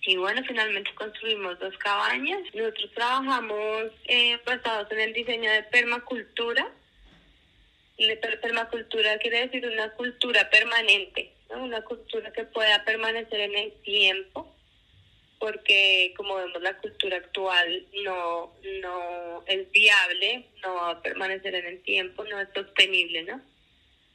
y 0.01 0.17
bueno, 0.17 0.41
finalmente 0.45 0.93
construimos 0.95 1.57
dos 1.59 1.77
cabañas. 1.77 2.41
Nosotros 2.53 2.91
trabajamos 2.93 3.91
eh, 4.05 4.37
basados 4.45 4.91
en 4.91 4.99
el 4.99 5.13
diseño 5.13 5.49
de 5.49 5.63
permacultura. 5.63 6.69
Permacultura 8.41 9.17
quiere 9.19 9.47
decir 9.47 9.65
una 9.65 9.89
cultura 9.91 10.49
permanente, 10.49 11.31
una 11.49 11.81
cultura 11.83 12.33
que 12.33 12.43
pueda 12.43 12.83
permanecer 12.83 13.39
en 13.39 13.55
el 13.55 13.71
tiempo 13.83 14.52
porque 15.43 16.13
como 16.15 16.35
vemos 16.35 16.61
la 16.61 16.77
cultura 16.77 17.17
actual 17.17 17.85
no, 18.05 18.53
no 18.81 19.43
es 19.45 19.69
viable, 19.71 20.45
no 20.61 20.75
va 20.75 20.91
a 20.91 21.01
permanecer 21.01 21.53
en 21.53 21.65
el 21.65 21.83
tiempo, 21.83 22.23
no 22.23 22.39
es 22.39 22.47
sostenible, 22.55 23.23
¿no? 23.23 23.41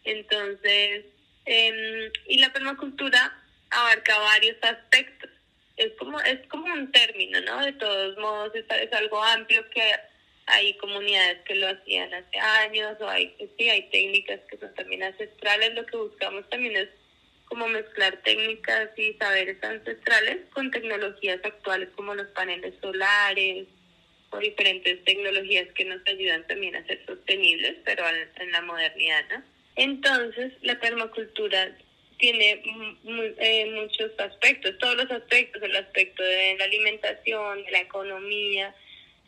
Entonces, 0.04 1.04
eh, 1.44 2.10
y 2.28 2.38
la 2.38 2.50
permacultura 2.50 3.42
abarca 3.68 4.18
varios 4.20 4.56
aspectos. 4.62 5.28
Es 5.76 5.92
como, 5.98 6.18
es 6.18 6.46
como 6.48 6.72
un 6.72 6.90
término, 6.92 7.42
¿no? 7.42 7.62
De 7.62 7.74
todos 7.74 8.16
modos, 8.16 8.54
es, 8.54 8.64
es 8.80 8.92
algo 8.94 9.22
amplio 9.22 9.68
que 9.68 9.82
hay 10.46 10.78
comunidades 10.78 11.42
que 11.44 11.56
lo 11.56 11.68
hacían 11.68 12.14
hace 12.14 12.38
años, 12.38 12.96
o 13.00 13.06
hay, 13.06 13.36
sí, 13.58 13.68
hay 13.68 13.82
técnicas 13.90 14.40
que 14.50 14.56
son 14.56 14.74
también 14.74 15.02
ancestrales. 15.02 15.74
Lo 15.74 15.84
que 15.84 15.98
buscamos 15.98 16.48
también 16.48 16.74
es 16.74 16.88
como 17.48 17.66
mezclar 17.68 18.20
técnicas 18.22 18.90
y 18.96 19.14
saberes 19.14 19.62
ancestrales 19.62 20.38
con 20.52 20.70
tecnologías 20.70 21.40
actuales 21.44 21.88
como 21.96 22.14
los 22.14 22.28
paneles 22.28 22.74
solares 22.80 23.66
o 24.30 24.38
diferentes 24.38 25.02
tecnologías 25.04 25.68
que 25.74 25.84
nos 25.86 26.06
ayudan 26.06 26.46
también 26.46 26.76
a 26.76 26.86
ser 26.86 27.04
sostenibles, 27.06 27.76
pero 27.84 28.04
en 28.36 28.52
la 28.52 28.60
modernidad, 28.62 29.24
¿no? 29.30 29.42
Entonces, 29.76 30.52
la 30.62 30.78
permacultura 30.80 31.76
tiene 32.18 32.62
eh, 33.38 33.70
muchos 33.74 34.10
aspectos, 34.18 34.76
todos 34.78 34.96
los 34.96 35.10
aspectos, 35.10 35.62
el 35.62 35.76
aspecto 35.76 36.22
de 36.22 36.56
la 36.58 36.64
alimentación, 36.64 37.64
de 37.64 37.70
la 37.70 37.80
economía, 37.80 38.74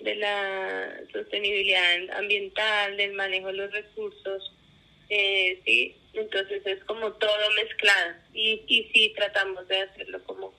de 0.01 0.17
la 0.17 1.01
sostenibilidad 1.13 2.11
ambiental, 2.19 2.97
del 2.97 3.13
manejo 3.13 3.47
de 3.49 3.53
los 3.55 3.73
recursos, 3.73 4.53
eh, 5.11 5.61
sí, 5.65 5.97
entonces 6.13 6.63
es 6.65 6.85
como 6.85 7.13
todo 7.15 7.51
mezclado 7.57 8.15
y, 8.33 8.63
y 8.69 8.85
sí 8.93 9.13
tratamos 9.17 9.67
de 9.67 9.83
hacerlo 9.83 10.23
como, 10.25 10.55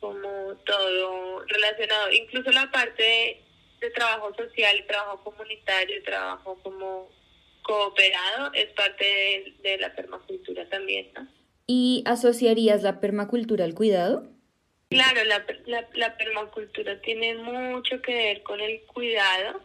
como 0.00 0.54
todo 0.66 1.40
relacionado, 1.46 2.12
incluso 2.12 2.50
la 2.52 2.70
parte 2.70 3.02
de, 3.02 3.90
trabajo 3.94 4.34
social, 4.34 4.84
trabajo 4.86 5.24
comunitario, 5.24 6.02
trabajo 6.02 6.58
como 6.62 7.10
cooperado 7.62 8.52
es 8.52 8.66
parte 8.74 9.04
de, 9.04 9.54
de 9.62 9.78
la 9.78 9.94
permacultura 9.94 10.68
también, 10.68 11.10
¿no? 11.14 11.26
¿Y 11.66 12.02
asociarías 12.04 12.82
la 12.82 13.00
permacultura 13.00 13.64
al 13.64 13.74
cuidado? 13.74 14.28
Claro, 14.90 15.24
la, 15.24 15.46
la, 15.64 15.88
la 15.94 16.16
permacultura 16.18 17.00
tiene 17.00 17.36
mucho 17.36 18.02
que 18.02 18.12
ver 18.12 18.42
con 18.42 18.60
el 18.60 18.82
cuidado, 18.82 19.62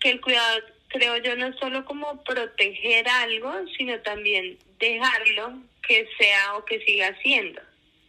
que 0.00 0.10
el 0.10 0.20
cuidado 0.22 0.60
creo 0.88 1.16
yo, 1.18 1.36
no 1.36 1.52
solo 1.58 1.84
como 1.84 2.22
proteger 2.24 3.08
algo, 3.08 3.52
sino 3.76 4.00
también 4.00 4.58
dejarlo 4.78 5.62
que 5.86 6.08
sea 6.18 6.56
o 6.56 6.64
que 6.64 6.80
siga 6.80 7.16
siendo. 7.22 7.60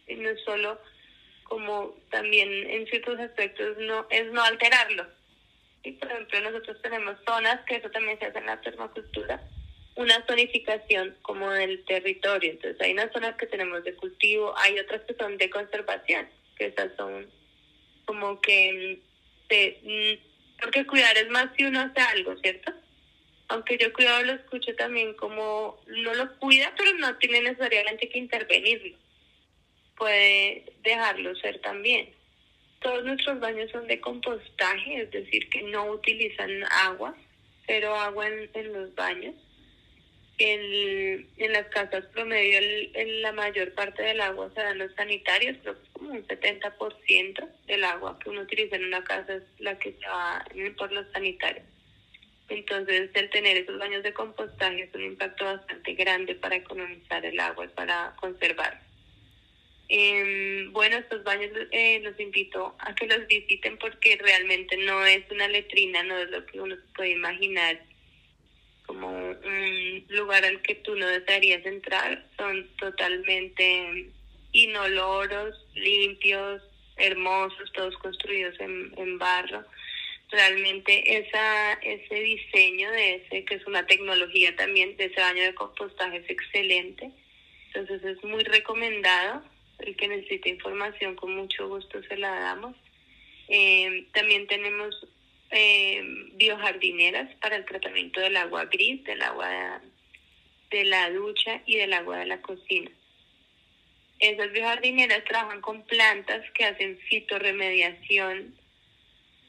Y 0.06 0.14
no 0.16 0.30
solo 0.44 0.80
como 1.44 1.96
también 2.10 2.48
en 2.70 2.86
ciertos 2.86 3.18
aspectos 3.18 3.76
no 3.78 4.06
es 4.10 4.26
no 4.32 4.42
alterarlo. 4.42 5.06
Y 5.82 5.92
por 5.92 6.10
ejemplo, 6.10 6.40
nosotros 6.40 6.80
tenemos 6.82 7.16
zonas, 7.26 7.60
que 7.66 7.76
eso 7.76 7.90
también 7.90 8.18
se 8.18 8.26
hace 8.26 8.38
en 8.38 8.46
la 8.46 8.60
permacultura, 8.60 9.42
una 9.96 10.24
zonificación 10.26 11.16
como 11.22 11.50
del 11.50 11.84
territorio. 11.84 12.52
Entonces 12.52 12.80
hay 12.80 12.92
unas 12.92 13.12
zonas 13.12 13.36
que 13.36 13.46
tenemos 13.46 13.82
de 13.84 13.94
cultivo, 13.94 14.54
hay 14.58 14.78
otras 14.78 15.02
que 15.02 15.14
son 15.14 15.38
de 15.38 15.50
conservación, 15.50 16.28
que 16.56 16.66
esas 16.66 16.94
son 16.96 17.28
como 18.04 18.40
que 18.40 19.00
de, 19.48 20.20
porque 20.60 20.86
cuidar 20.86 21.16
es 21.16 21.28
más 21.30 21.48
si 21.56 21.64
uno 21.64 21.80
hace 21.80 22.00
algo, 22.00 22.36
¿cierto? 22.38 22.72
Aunque 23.48 23.78
yo 23.78 23.92
cuidado 23.92 24.22
lo 24.22 24.32
escucho 24.32 24.74
también 24.76 25.14
como 25.14 25.80
no 25.86 26.14
lo 26.14 26.38
cuida, 26.38 26.72
pero 26.76 26.92
no 26.94 27.16
tiene 27.16 27.40
necesariamente 27.42 28.08
que 28.08 28.18
intervenirlo. 28.18 28.96
Puede 29.96 30.72
dejarlo 30.82 31.34
ser 31.36 31.60
también. 31.60 32.14
Todos 32.80 33.04
nuestros 33.04 33.40
baños 33.40 33.70
son 33.70 33.86
de 33.86 34.00
compostaje, 34.00 35.02
es 35.02 35.10
decir, 35.10 35.48
que 35.50 35.62
no 35.62 35.90
utilizan 35.90 36.50
agua, 36.84 37.14
pero 37.66 37.94
agua 37.94 38.26
en, 38.28 38.72
los 38.72 38.94
baños. 38.94 39.34
En, 40.42 41.28
en 41.36 41.52
las 41.52 41.66
casas 41.66 42.06
promedio 42.14 42.60
en 42.94 43.20
la 43.20 43.30
mayor 43.32 43.74
parte 43.74 44.02
del 44.02 44.22
agua 44.22 44.50
se 44.54 44.62
dan 44.62 44.78
los 44.78 44.90
sanitarios, 44.94 45.58
pero 45.62 45.76
como 45.92 46.12
un 46.12 46.26
70% 46.26 47.48
del 47.66 47.84
agua 47.84 48.18
que 48.18 48.30
uno 48.30 48.40
utiliza 48.40 48.76
en 48.76 48.86
una 48.86 49.04
casa 49.04 49.34
es 49.34 49.42
la 49.58 49.78
que 49.78 49.92
se 49.92 50.08
va 50.08 50.42
por 50.78 50.92
los 50.92 51.06
sanitarios. 51.12 51.66
Entonces, 52.48 53.10
el 53.12 53.28
tener 53.28 53.58
esos 53.58 53.78
baños 53.78 54.02
de 54.02 54.14
compostaje 54.14 54.82
es 54.82 54.94
un 54.94 55.04
impacto 55.04 55.44
bastante 55.44 55.92
grande 55.92 56.34
para 56.34 56.56
economizar 56.56 57.24
el 57.24 57.38
agua 57.38 57.66
y 57.66 57.68
para 57.68 58.16
conservar. 58.18 58.80
Em, 59.88 60.72
bueno, 60.72 60.96
estos 60.96 61.22
baños 61.22 61.50
eh, 61.70 62.00
los 62.02 62.18
invito 62.18 62.76
a 62.78 62.94
que 62.94 63.06
los 63.06 63.26
visiten 63.26 63.76
porque 63.76 64.16
realmente 64.16 64.76
no 64.78 65.04
es 65.04 65.30
una 65.30 65.48
letrina, 65.48 66.02
no 66.02 66.16
es 66.16 66.30
lo 66.30 66.46
que 66.46 66.60
uno 66.60 66.76
puede 66.94 67.10
imaginar 67.10 67.89
como 68.90 69.06
un 69.08 70.04
lugar 70.08 70.44
al 70.44 70.60
que 70.62 70.74
tú 70.74 70.96
no 70.96 71.06
desearías 71.06 71.64
entrar. 71.64 72.26
Son 72.36 72.66
totalmente 72.76 74.08
inoloros, 74.50 75.54
limpios, 75.76 76.60
hermosos, 76.96 77.70
todos 77.72 77.96
construidos 77.98 78.58
en, 78.58 78.92
en 78.96 79.16
barro. 79.16 79.64
Realmente 80.32 81.18
esa, 81.18 81.74
ese 81.74 82.14
diseño 82.16 82.90
de 82.90 83.14
ese, 83.14 83.44
que 83.44 83.54
es 83.54 83.66
una 83.68 83.86
tecnología 83.86 84.56
también 84.56 84.96
de 84.96 85.04
ese 85.04 85.20
baño 85.20 85.44
de 85.44 85.54
compostaje 85.54 86.16
es 86.16 86.28
excelente. 86.28 87.12
Entonces 87.66 88.02
es 88.02 88.24
muy 88.24 88.42
recomendado. 88.42 89.44
El 89.78 89.94
que 89.94 90.08
necesite 90.08 90.48
información 90.48 91.14
con 91.14 91.36
mucho 91.36 91.68
gusto 91.68 92.02
se 92.02 92.16
la 92.16 92.40
damos. 92.40 92.74
Eh, 93.46 94.08
también 94.12 94.48
tenemos 94.48 95.06
eh, 95.50 96.02
biojardineras 96.34 97.34
para 97.36 97.56
el 97.56 97.64
tratamiento 97.64 98.20
del 98.20 98.36
agua 98.36 98.66
gris, 98.66 99.02
del 99.04 99.22
agua 99.22 99.80
de 100.70 100.84
la 100.84 101.10
ducha 101.10 101.62
y 101.66 101.76
del 101.76 101.92
agua 101.92 102.18
de 102.18 102.26
la 102.26 102.40
cocina. 102.40 102.90
esas 104.20 104.52
biojardineras 104.52 105.24
trabajan 105.24 105.60
con 105.60 105.82
plantas 105.82 106.48
que 106.52 106.64
hacen 106.64 106.98
fitorremediación, 107.08 108.54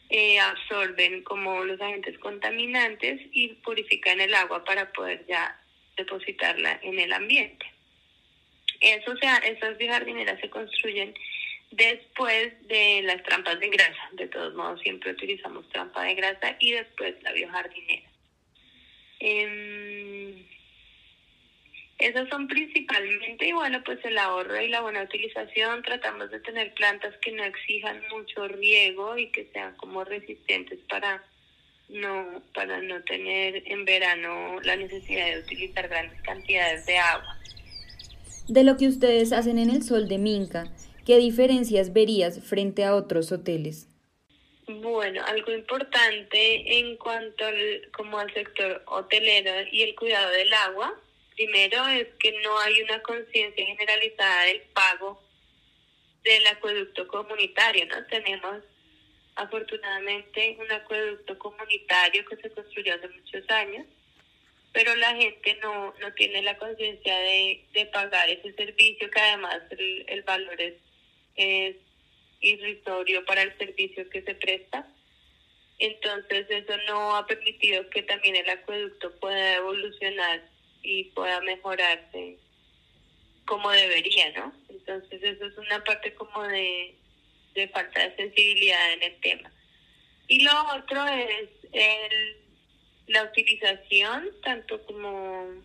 eh, 0.10 0.40
absorben 0.40 1.24
como 1.24 1.64
los 1.64 1.80
agentes 1.80 2.18
contaminantes 2.20 3.22
y 3.32 3.50
purifican 3.64 4.20
el 4.20 4.34
agua 4.34 4.64
para 4.64 4.92
poder 4.92 5.26
ya 5.28 5.60
depositarla 5.96 6.80
en 6.84 7.00
el 7.00 7.14
ambiente. 7.14 7.66
Eso, 8.82 9.16
sea, 9.18 9.38
esas 9.38 9.78
biojardineras 9.78 10.40
se 10.40 10.50
construyen 10.50 11.14
después 11.72 12.68
de 12.68 13.02
las 13.04 13.24
trampas 13.24 13.60
de 13.60 13.70
grasa. 13.70 14.10
De 14.14 14.28
todos 14.28 14.54
modos, 14.54 14.82
siempre 14.82 15.12
utilizamos 15.12 15.68
trampa 15.70 16.04
de 16.04 16.16
grasa 16.16 16.56
y 16.60 16.72
después 16.72 17.16
la 17.24 17.32
biojardinera. 17.32 18.10
Eh, 19.20 20.46
esos 22.02 22.28
son 22.30 22.48
principalmente, 22.48 23.48
y 23.48 23.54
pues 23.86 24.04
el 24.04 24.18
ahorro 24.18 24.60
y 24.60 24.70
la 24.70 24.82
buena 24.82 25.04
utilización. 25.04 25.84
Tratamos 25.84 26.32
de 26.32 26.40
tener 26.40 26.74
plantas 26.74 27.16
que 27.22 27.32
no 27.32 27.44
exijan 27.44 28.02
mucho 28.10 28.48
riego 28.48 29.18
y 29.18 29.32
que 29.32 29.48
sean 29.54 29.76
como 29.76 30.04
resistentes 30.04 30.80
para 30.90 31.24
no, 31.90 32.42
para 32.56 32.82
no 32.82 33.02
tener 33.04 33.64
en 33.66 33.86
verano 33.86 34.60
la 34.62 34.76
necesidad 34.78 35.28
de 35.28 35.40
utilizar 35.40 35.88
grandes 35.90 36.20
cantidades 36.22 36.86
de 36.86 36.98
agua. 36.98 37.38
De 38.48 38.64
lo 38.64 38.78
que 38.78 38.88
ustedes 38.88 39.32
hacen 39.32 39.60
en 39.60 39.70
el 39.70 39.84
sol 39.84 40.08
de 40.08 40.18
Minca, 40.18 40.72
¿qué 41.12 41.18
diferencias 41.18 41.92
verías 41.92 42.42
frente 42.42 42.86
a 42.86 42.96
otros 42.96 43.34
hoteles? 43.34 43.90
Bueno, 44.66 45.22
algo 45.26 45.52
importante 45.52 46.80
en 46.80 46.96
cuanto 46.96 47.46
al, 47.46 47.90
como 47.92 48.18
al 48.18 48.34
sector 48.34 48.82
hotelero 48.86 49.52
y 49.74 49.82
el 49.82 49.94
cuidado 49.94 50.30
del 50.32 50.54
agua, 50.54 50.98
primero 51.36 51.86
es 51.90 52.08
que 52.18 52.32
no 52.44 52.58
hay 52.60 52.82
una 52.84 53.02
conciencia 53.02 53.66
generalizada 53.66 54.46
del 54.46 54.62
pago 54.74 55.22
del 56.24 56.48
acueducto 56.48 57.06
comunitario, 57.10 57.86
¿no? 57.88 58.06
Tenemos 58.06 58.64
afortunadamente 59.36 60.56
un 60.62 60.72
acueducto 60.72 61.38
comunitario 61.38 62.24
que 62.24 62.38
se 62.38 62.52
construyó 62.52 62.94
hace 62.94 63.10
muchos 63.10 63.50
años, 63.50 63.86
pero 64.72 64.96
la 64.96 65.14
gente 65.14 65.60
no, 65.62 65.94
no 66.00 66.14
tiene 66.14 66.42
la 66.42 66.58
conciencia 66.58 67.18
de, 67.18 67.66
de 67.74 67.86
pagar 67.88 68.30
ese 68.30 68.54
servicio, 68.54 69.12
que 69.12 69.20
además 69.20 69.60
el, 69.72 70.06
el 70.08 70.22
valor 70.22 70.62
es, 70.62 70.76
es 71.36 71.76
irrisorio 72.42 73.24
para 73.26 73.44
el 73.44 73.58
servicio 73.58 74.10
que 74.10 74.22
se 74.22 74.36
presta. 74.36 74.88
Entonces 75.80 76.46
eso 76.50 76.74
no 76.88 77.16
ha 77.16 77.26
permitido 77.26 77.90
que 77.90 78.04
también 78.04 78.36
el 78.36 78.50
acueducto 78.50 79.12
pueda 79.20 79.56
evolucionar 79.56 80.44
y 80.84 81.06
pueda 81.06 81.42
mejorarse 81.42 82.38
como 83.46 83.70
debería, 83.72 84.32
¿no? 84.32 84.54
Entonces 84.70 85.22
eso 85.24 85.46
es 85.46 85.58
una 85.58 85.84
parte 85.84 86.14
como 86.14 86.44
de, 86.44 86.96
de 87.54 87.68
falta 87.70 88.08
de 88.08 88.16
sensibilidad 88.16 88.94
en 88.94 89.04
el 89.04 89.20
tema. 89.20 89.52
Y 90.28 90.44
lo 90.44 90.52
otro 90.76 91.06
es 91.08 91.50
el, 91.74 92.38
la 93.08 93.24
utilización, 93.24 94.30
tanto 94.44 94.82
como 94.86 95.62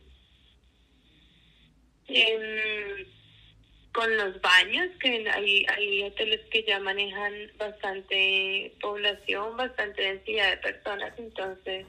con 3.96 4.14
los 4.14 4.38
baños, 4.42 4.90
que 5.00 5.26
hay, 5.30 5.64
hay 5.74 6.02
hoteles 6.02 6.42
que 6.50 6.62
ya 6.64 6.78
manejan 6.80 7.32
bastante 7.56 8.70
población, 8.78 9.56
bastante 9.56 10.02
densidad 10.02 10.50
de 10.50 10.56
personas, 10.59 11.18
entonces 11.18 11.87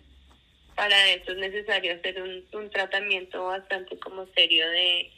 para 0.74 1.12
eso 1.12 1.34
es 1.34 1.38
necesario 1.38 1.94
hacer 1.94 2.22
un, 2.22 2.46
un 2.54 2.70
tratamiento 2.70 3.48
bastante 3.48 4.00
como 4.00 4.26
serio 4.28 4.70
de, 4.70 5.12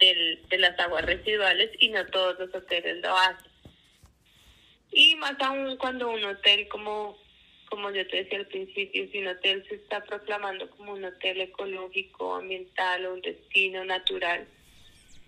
de 0.00 0.58
las 0.58 0.78
aguas 0.80 1.04
residuales 1.04 1.70
y 1.78 1.90
no 1.90 2.06
todos 2.06 2.38
los 2.38 2.54
hoteles 2.54 3.02
lo 3.02 3.14
hacen. 3.14 3.52
Y 4.90 5.14
más 5.16 5.34
aún 5.40 5.76
cuando 5.76 6.08
un 6.08 6.24
hotel, 6.24 6.68
como, 6.68 7.18
como 7.68 7.90
yo 7.90 8.06
te 8.08 8.24
decía 8.24 8.38
al 8.38 8.46
principio, 8.46 9.06
si 9.12 9.18
un 9.18 9.26
hotel 9.26 9.62
se 9.68 9.74
está 9.74 10.02
proclamando 10.04 10.70
como 10.70 10.94
un 10.94 11.04
hotel 11.04 11.42
ecológico, 11.42 12.36
ambiental 12.36 13.04
o 13.04 13.12
un 13.12 13.20
destino 13.20 13.84
natural, 13.84 14.48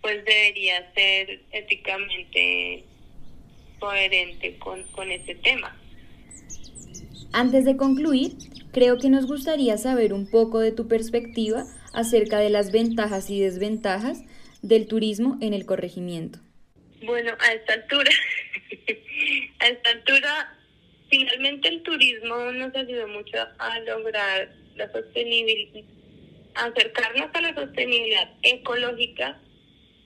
pues 0.01 0.25
debería 0.25 0.93
ser 0.95 1.41
éticamente 1.53 2.85
coherente 3.79 4.59
con, 4.59 4.83
con 4.85 5.11
ese 5.11 5.35
tema. 5.37 5.77
Antes 7.33 7.65
de 7.65 7.77
concluir, 7.77 8.33
creo 8.73 8.99
que 8.99 9.09
nos 9.09 9.27
gustaría 9.27 9.79
saber 9.79 10.13
un 10.13 10.29
poco 10.29 10.61
de 10.61 10.73
tu 10.73 10.89
perspectiva 10.89 11.65
acerca 11.93 12.39
de 12.39 12.51
las 12.51 12.73
ventajas 12.73 13.31
y 13.31 13.41
desventajas 13.41 14.23
del 14.63 14.87
turismo 14.87 15.39
en 15.41 15.55
el 15.55 15.67
corregimiento. 15.67 16.39
Bueno, 17.05 17.33
a 17.39 17.53
esta 17.53 17.75
altura, 17.75 18.11
a 19.61 19.69
esta 19.69 19.91
altura, 19.91 20.59
finalmente 21.09 21.69
el 21.69 21.83
turismo 21.83 22.37
nos 22.53 22.75
ayudó 22.75 23.09
mucho 23.09 23.39
a 23.59 23.79
lograr 23.81 24.53
la 24.77 24.91
sostenibilidad, 24.93 25.85
acercarnos 26.55 27.31
a 27.33 27.41
la 27.41 27.55
sostenibilidad 27.55 28.31
ecológica 28.43 29.39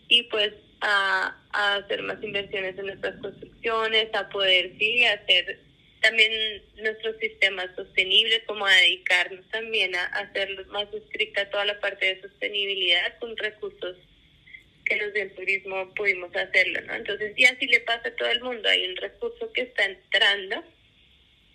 y 0.08 0.22
pues 0.24 0.52
a, 0.80 1.36
hacer 1.52 2.02
más 2.02 2.22
inversiones 2.22 2.78
en 2.78 2.86
nuestras 2.86 3.16
construcciones, 3.20 4.14
a 4.14 4.28
poder 4.28 4.72
sí 4.78 5.04
hacer 5.04 5.58
también 6.02 6.62
nuestros 6.76 7.16
sistemas 7.18 7.70
sostenibles, 7.76 8.42
como 8.46 8.66
a 8.66 8.74
dedicarnos 8.74 9.48
también 9.50 9.94
a 9.96 10.04
hacer 10.06 10.66
más 10.66 10.92
estricta 10.92 11.48
toda 11.48 11.64
la 11.64 11.80
parte 11.80 12.06
de 12.06 12.20
sostenibilidad 12.20 13.18
con 13.18 13.34
recursos 13.36 13.96
que 14.84 14.96
los 14.96 15.14
del 15.14 15.34
turismo 15.34 15.94
pudimos 15.94 16.34
hacerlo, 16.36 16.82
¿no? 16.82 16.94
Entonces, 16.94 17.32
y 17.36 17.46
así 17.46 17.66
le 17.66 17.80
pasa 17.80 18.08
a 18.08 18.16
todo 18.16 18.28
el 18.28 18.42
mundo, 18.42 18.68
hay 18.68 18.86
un 18.86 18.96
recurso 18.96 19.50
que 19.52 19.62
está 19.62 19.86
entrando, 19.86 20.62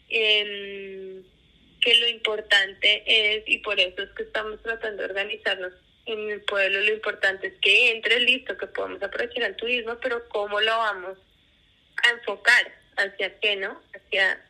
eh, 0.09 1.21
que 1.81 1.95
lo 1.95 2.07
importante 2.07 3.03
es, 3.05 3.43
y 3.45 3.59
por 3.59 3.79
eso 3.79 4.01
es 4.01 4.09
que 4.17 4.23
estamos 4.23 4.61
tratando 4.63 5.03
de 5.03 5.09
organizarnos 5.09 5.73
en 6.11 6.29
el 6.29 6.41
pueblo, 6.41 6.79
lo 6.79 6.93
importante 6.93 7.47
es 7.47 7.53
que 7.61 7.91
entre 7.91 8.19
listo, 8.19 8.57
que 8.57 8.67
podamos 8.67 9.01
aprovechar 9.01 9.43
el 9.43 9.55
turismo, 9.55 9.97
pero 10.01 10.27
cómo 10.29 10.59
lo 10.59 10.77
vamos 10.77 11.17
a 12.03 12.09
enfocar 12.11 12.71
hacia 12.97 13.39
qué, 13.39 13.55
¿no? 13.55 13.81
Hacia 13.93 14.43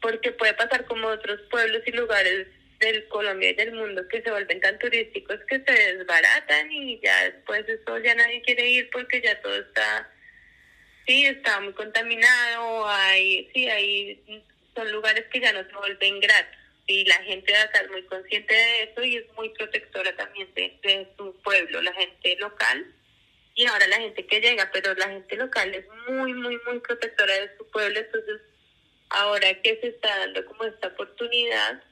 porque 0.00 0.32
puede 0.32 0.54
pasar 0.54 0.84
como 0.86 1.08
otros 1.08 1.40
pueblos 1.50 1.82
y 1.86 1.92
lugares 1.92 2.48
del 2.80 3.06
Colombia 3.08 3.50
y 3.50 3.54
del 3.54 3.72
mundo 3.72 4.02
que 4.08 4.20
se 4.20 4.30
vuelven 4.30 4.60
tan 4.60 4.78
turísticos 4.78 5.38
que 5.48 5.60
se 5.60 5.72
desbaratan 5.72 6.70
y 6.72 7.00
ya 7.00 7.30
después 7.30 7.66
eso 7.68 7.98
ya 7.98 8.14
nadie 8.16 8.42
quiere 8.42 8.68
ir 8.68 8.90
porque 8.90 9.22
ya 9.22 9.40
todo 9.40 9.54
está 9.54 10.10
sí 11.06 11.26
está 11.26 11.60
muy 11.60 11.72
contaminado 11.74 12.88
hay 12.88 13.48
sí 13.54 13.68
hay 13.68 14.44
son 14.74 14.90
lugares 14.90 15.24
que 15.32 15.40
ya 15.40 15.52
no 15.52 15.62
se 15.64 15.72
vuelven 15.76 16.18
gratos 16.18 16.58
y 16.92 17.04
la 17.06 17.22
gente 17.22 17.52
va 17.52 17.60
a 17.60 17.64
estar 17.64 17.90
muy 17.90 18.02
consciente 18.04 18.54
de 18.54 18.82
eso 18.82 19.02
y 19.02 19.16
es 19.16 19.24
muy 19.34 19.48
protectora 19.50 20.14
también 20.16 20.52
de, 20.54 20.78
de 20.82 21.08
su 21.16 21.34
pueblo 21.42 21.80
la 21.80 21.92
gente 21.94 22.36
local 22.36 22.94
y 23.54 23.66
ahora 23.66 23.86
la 23.86 23.96
gente 23.96 24.26
que 24.26 24.40
llega, 24.40 24.70
pero 24.72 24.94
la 24.94 25.08
gente 25.08 25.36
local 25.36 25.74
es 25.74 25.86
muy, 26.08 26.32
muy, 26.34 26.58
muy 26.66 26.80
protectora 26.80 27.34
de 27.34 27.56
su 27.56 27.70
pueblo, 27.70 28.00
entonces 28.00 28.40
ahora 29.10 29.60
que 29.62 29.78
se 29.80 29.88
está 29.88 30.18
dando 30.18 30.44
como 30.46 30.64
esta 30.64 30.88
oportunidad, 30.88 31.82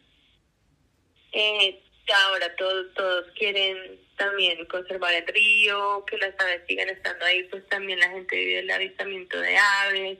eh, 1.32 1.82
ahora 2.26 2.54
todos, 2.56 2.92
todos 2.94 3.26
quieren 3.36 4.00
también 4.16 4.64
conservar 4.66 5.14
el 5.14 5.26
río, 5.26 6.04
que 6.06 6.18
las 6.18 6.38
aves 6.38 6.62
sigan 6.66 6.88
estando 6.88 7.24
ahí, 7.24 7.44
pues 7.44 7.66
también 7.68 7.98
la 8.00 8.10
gente 8.10 8.36
vive 8.36 8.58
el 8.60 8.70
avistamiento 8.70 9.38
de 9.40 9.56
aves. 9.56 10.18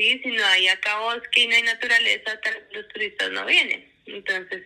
¿Sí? 0.00 0.18
Si 0.22 0.30
no 0.30 0.44
hay 0.46 0.66
acá 0.68 0.98
bosque 1.00 1.42
y 1.42 1.46
no 1.46 1.56
hay 1.56 1.62
naturaleza, 1.62 2.40
los 2.72 2.88
turistas 2.88 3.30
no 3.32 3.44
vienen. 3.44 3.92
Entonces, 4.06 4.62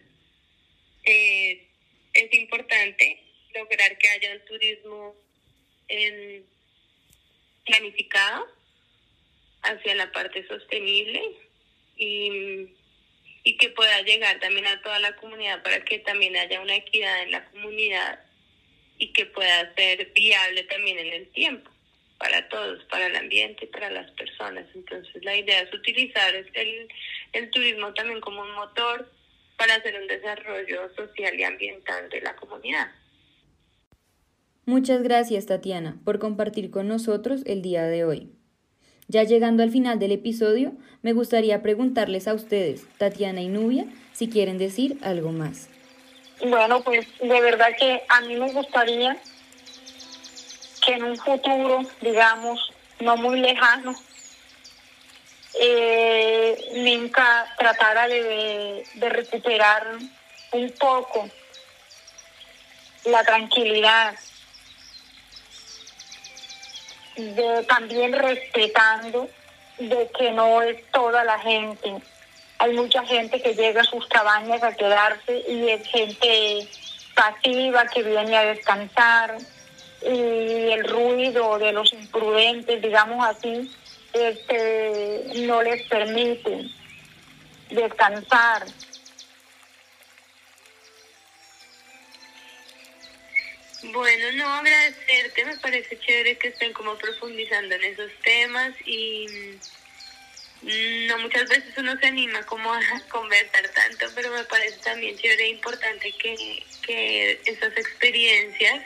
eh, 1.04 1.66
es 2.12 2.34
importante 2.34 3.20
lograr 3.54 3.98
que 3.98 4.08
haya 4.08 4.32
un 4.32 4.44
turismo 4.44 5.16
planificado 7.66 8.46
hacia 9.62 9.94
la 9.96 10.12
parte 10.12 10.46
sostenible 10.46 11.20
y, 11.96 12.68
y 13.42 13.56
que 13.56 13.68
pueda 13.70 14.02
llegar 14.02 14.38
también 14.40 14.66
a 14.66 14.80
toda 14.82 14.98
la 15.00 15.16
comunidad 15.16 15.62
para 15.62 15.84
que 15.84 15.98
también 16.00 16.36
haya 16.36 16.60
una 16.60 16.76
equidad 16.76 17.22
en 17.22 17.32
la 17.32 17.44
comunidad 17.50 18.24
y 18.98 19.12
que 19.12 19.26
pueda 19.26 19.74
ser 19.74 20.12
viable 20.12 20.62
también 20.64 20.98
en 20.98 21.12
el 21.12 21.28
tiempo 21.32 21.73
para 22.24 22.48
todos, 22.48 22.82
para 22.84 23.06
el 23.08 23.16
ambiente 23.16 23.66
y 23.66 23.68
para 23.68 23.90
las 23.90 24.10
personas. 24.12 24.64
Entonces 24.74 25.22
la 25.22 25.36
idea 25.36 25.60
es 25.60 25.74
utilizar 25.74 26.34
el, 26.34 26.88
el 27.34 27.50
turismo 27.50 27.92
también 27.92 28.18
como 28.22 28.40
un 28.40 28.54
motor 28.54 29.12
para 29.58 29.74
hacer 29.74 29.94
un 30.00 30.06
desarrollo 30.08 30.88
social 30.96 31.38
y 31.38 31.44
ambiental 31.44 32.08
de 32.08 32.22
la 32.22 32.34
comunidad. 32.36 32.88
Muchas 34.64 35.02
gracias, 35.02 35.44
Tatiana, 35.44 35.98
por 36.02 36.18
compartir 36.18 36.70
con 36.70 36.88
nosotros 36.88 37.42
el 37.44 37.60
día 37.60 37.82
de 37.82 38.06
hoy. 38.06 38.30
Ya 39.06 39.24
llegando 39.24 39.62
al 39.62 39.70
final 39.70 39.98
del 39.98 40.12
episodio, 40.12 40.72
me 41.02 41.12
gustaría 41.12 41.60
preguntarles 41.60 42.26
a 42.26 42.32
ustedes, 42.32 42.86
Tatiana 42.96 43.42
y 43.42 43.48
Nubia, 43.48 43.84
si 44.14 44.30
quieren 44.30 44.56
decir 44.56 44.96
algo 45.02 45.30
más. 45.30 45.68
Bueno, 46.40 46.82
pues 46.82 47.06
de 47.20 47.40
verdad 47.42 47.68
que 47.78 48.00
a 48.08 48.22
mí 48.22 48.36
me 48.36 48.50
gustaría 48.50 49.18
que 50.84 50.94
en 50.94 51.04
un 51.04 51.16
futuro, 51.16 51.82
digamos, 52.00 52.72
no 53.00 53.16
muy 53.16 53.40
lejano, 53.40 53.94
eh, 55.60 56.72
Minka 56.74 57.46
tratara 57.56 58.08
de, 58.08 58.84
de 58.94 59.08
recuperar 59.08 59.86
un 60.52 60.70
poco 60.72 61.28
la 63.04 63.22
tranquilidad, 63.24 64.14
de 67.16 67.64
también 67.68 68.12
respetando 68.12 69.28
de 69.78 70.10
que 70.18 70.32
no 70.32 70.62
es 70.62 70.90
toda 70.90 71.24
la 71.24 71.38
gente. 71.38 71.94
Hay 72.58 72.72
mucha 72.72 73.04
gente 73.04 73.40
que 73.40 73.54
llega 73.54 73.82
a 73.82 73.84
sus 73.84 74.06
cabañas 74.08 74.62
a 74.62 74.74
quedarse 74.74 75.44
y 75.48 75.68
es 75.68 75.86
gente 75.88 76.68
pasiva 77.14 77.86
que 77.86 78.02
viene 78.02 78.36
a 78.36 78.44
descansar 78.44 79.36
y 80.04 80.72
el 80.72 80.84
ruido 80.84 81.58
de 81.58 81.72
los 81.72 81.92
imprudentes, 81.92 82.82
digamos 82.82 83.26
así, 83.26 83.70
este, 84.12 85.24
no 85.46 85.62
les 85.62 85.86
permite 85.88 86.66
descansar. 87.70 88.66
Bueno, 93.92 94.32
no 94.32 94.48
agradecerte, 94.54 95.44
me 95.44 95.56
parece 95.58 95.98
chévere 95.98 96.38
que 96.38 96.48
estén 96.48 96.72
como 96.72 96.96
profundizando 96.96 97.74
en 97.74 97.84
esos 97.84 98.10
temas 98.22 98.72
y 98.86 99.26
mm, 100.62 101.06
no 101.06 101.18
muchas 101.18 101.48
veces 101.48 101.74
uno 101.76 101.96
se 101.98 102.06
anima 102.06 102.42
como 102.44 102.72
a 102.72 102.80
conversar 103.10 103.68
tanto, 103.68 104.06
pero 104.14 104.30
me 104.30 104.44
parece 104.44 104.78
también 104.78 105.16
chévere 105.16 105.44
e 105.44 105.48
importante 105.48 106.12
que, 106.12 106.62
que 106.82 107.40
esas 107.44 107.76
experiencias 107.76 108.82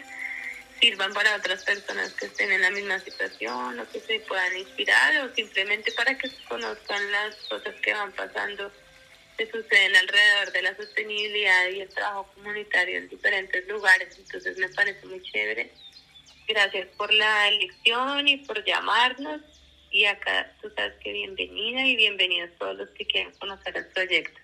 sirvan 0.81 1.13
para 1.13 1.37
otras 1.37 1.65
personas 1.65 2.13
que 2.15 2.27
estén 2.27 2.53
en 2.53 2.63
la 2.63 2.71
misma 2.71 2.99
situación 3.01 3.81
o 3.81 3.91
que 3.91 4.01
se 4.01 4.21
puedan 4.21 4.57
inspirar 4.57 5.25
o 5.25 5.35
simplemente 5.35 5.93
para 5.93 6.17
que 6.17 6.31
conozcan 6.49 7.13
las 7.13 7.37
cosas 7.49 7.75
que 7.83 7.93
van 7.93 8.13
pasando 8.13 8.71
que 9.39 9.47
suceden 9.47 9.95
alrededor 9.95 10.53
de 10.53 10.63
la 10.63 10.77
sostenibilidad 10.77 11.69
y 11.69 11.81
el 11.81 11.89
trabajo 11.91 12.29
comunitario 12.35 12.99
en 12.99 13.09
diferentes 13.09 13.69
lugares. 13.69 14.19
Entonces 14.19 14.59
me 14.59 14.69
parece 14.71 15.07
muy 15.07 15.23
chévere. 15.23 15.71
Gracias 16.49 16.89
por 16.97 17.15
la 17.15 17.49
elección 17.49 18.27
y 18.27 18.39
por 18.39 18.65
llamarnos. 18.65 19.41
Y 19.91 20.07
acá 20.07 20.53
tú 20.61 20.69
sabes 20.75 20.95
que 21.03 21.13
bienvenida 21.13 21.87
y 21.87 21.97
bienvenidos 21.97 22.51
todos 22.59 22.77
los 22.77 22.91
que 22.91 23.07
quieran 23.07 23.33
conocer 23.39 23.77
el 23.77 23.87
proyecto. 23.87 24.41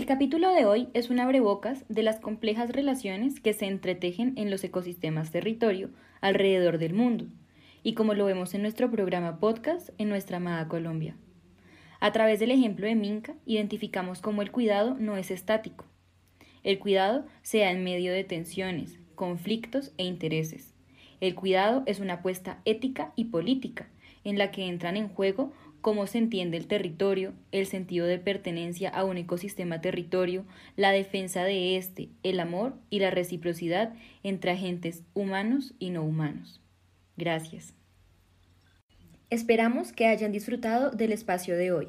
El 0.00 0.06
capítulo 0.06 0.54
de 0.54 0.64
hoy 0.64 0.88
es 0.94 1.10
un 1.10 1.20
abrebocas 1.20 1.84
de 1.90 2.02
las 2.02 2.20
complejas 2.20 2.70
relaciones 2.70 3.38
que 3.38 3.52
se 3.52 3.66
entretejen 3.66 4.32
en 4.38 4.50
los 4.50 4.64
ecosistemas 4.64 5.30
territorio 5.30 5.90
alrededor 6.22 6.78
del 6.78 6.94
mundo, 6.94 7.26
y 7.82 7.92
como 7.92 8.14
lo 8.14 8.24
vemos 8.24 8.54
en 8.54 8.62
nuestro 8.62 8.90
programa 8.90 9.38
podcast 9.40 9.90
en 9.98 10.08
nuestra 10.08 10.38
amada 10.38 10.68
Colombia. 10.68 11.16
A 12.00 12.12
través 12.12 12.40
del 12.40 12.50
ejemplo 12.50 12.86
de 12.86 12.94
Minca, 12.94 13.34
identificamos 13.44 14.22
cómo 14.22 14.40
el 14.40 14.50
cuidado 14.50 14.96
no 14.98 15.18
es 15.18 15.30
estático. 15.30 15.84
El 16.62 16.78
cuidado 16.78 17.26
se 17.42 17.64
en 17.64 17.84
medio 17.84 18.14
de 18.14 18.24
tensiones, 18.24 18.98
conflictos 19.14 19.92
e 19.98 20.04
intereses. 20.04 20.72
El 21.20 21.34
cuidado 21.34 21.82
es 21.84 22.00
una 22.00 22.14
apuesta 22.14 22.62
ética 22.64 23.12
y 23.16 23.26
política, 23.26 23.90
en 24.24 24.38
la 24.38 24.50
que 24.50 24.66
entran 24.66 24.96
en 24.96 25.08
juego 25.08 25.52
cómo 25.80 26.06
se 26.06 26.18
entiende 26.18 26.56
el 26.56 26.66
territorio, 26.66 27.32
el 27.52 27.66
sentido 27.66 28.06
de 28.06 28.18
pertenencia 28.18 28.88
a 28.88 29.04
un 29.04 29.16
ecosistema 29.16 29.80
territorio, 29.80 30.44
la 30.76 30.92
defensa 30.92 31.44
de 31.44 31.76
éste, 31.76 32.08
el 32.22 32.40
amor 32.40 32.74
y 32.90 33.00
la 33.00 33.10
reciprocidad 33.10 33.94
entre 34.22 34.52
agentes 34.52 35.02
humanos 35.14 35.74
y 35.78 35.90
no 35.90 36.02
humanos. 36.02 36.60
Gracias. 37.16 37.74
Esperamos 39.30 39.92
que 39.92 40.06
hayan 40.06 40.32
disfrutado 40.32 40.90
del 40.90 41.12
espacio 41.12 41.56
de 41.56 41.72
hoy. 41.72 41.88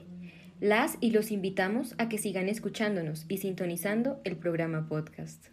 Las 0.60 0.98
y 1.02 1.10
los 1.10 1.32
invitamos 1.32 1.96
a 1.98 2.08
que 2.08 2.20
sigan 2.20 2.48
escuchándonos 2.50 3.26
y 3.28 3.38
sintonizando 3.38 4.22
el 4.24 4.38
programa 4.38 4.88
podcast. 4.88 5.48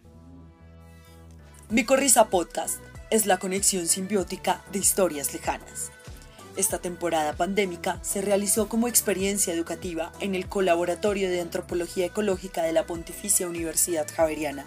Micorriza 1.71 2.29
Podcast 2.29 2.79
es 3.09 3.25
la 3.25 3.37
conexión 3.37 3.87
simbiótica 3.87 4.63
de 4.71 4.79
historias 4.79 5.33
lejanas. 5.33 5.91
Esta 6.55 6.79
temporada 6.79 7.33
pandémica 7.33 7.99
se 8.01 8.21
realizó 8.21 8.67
como 8.67 8.87
experiencia 8.87 9.53
educativa 9.53 10.11
en 10.19 10.35
el 10.35 10.47
Colaboratorio 10.47 11.29
de 11.29 11.41
Antropología 11.41 12.07
Ecológica 12.07 12.63
de 12.63 12.73
la 12.73 12.85
Pontificia 12.85 13.47
Universidad 13.47 14.07
Javeriana. 14.13 14.65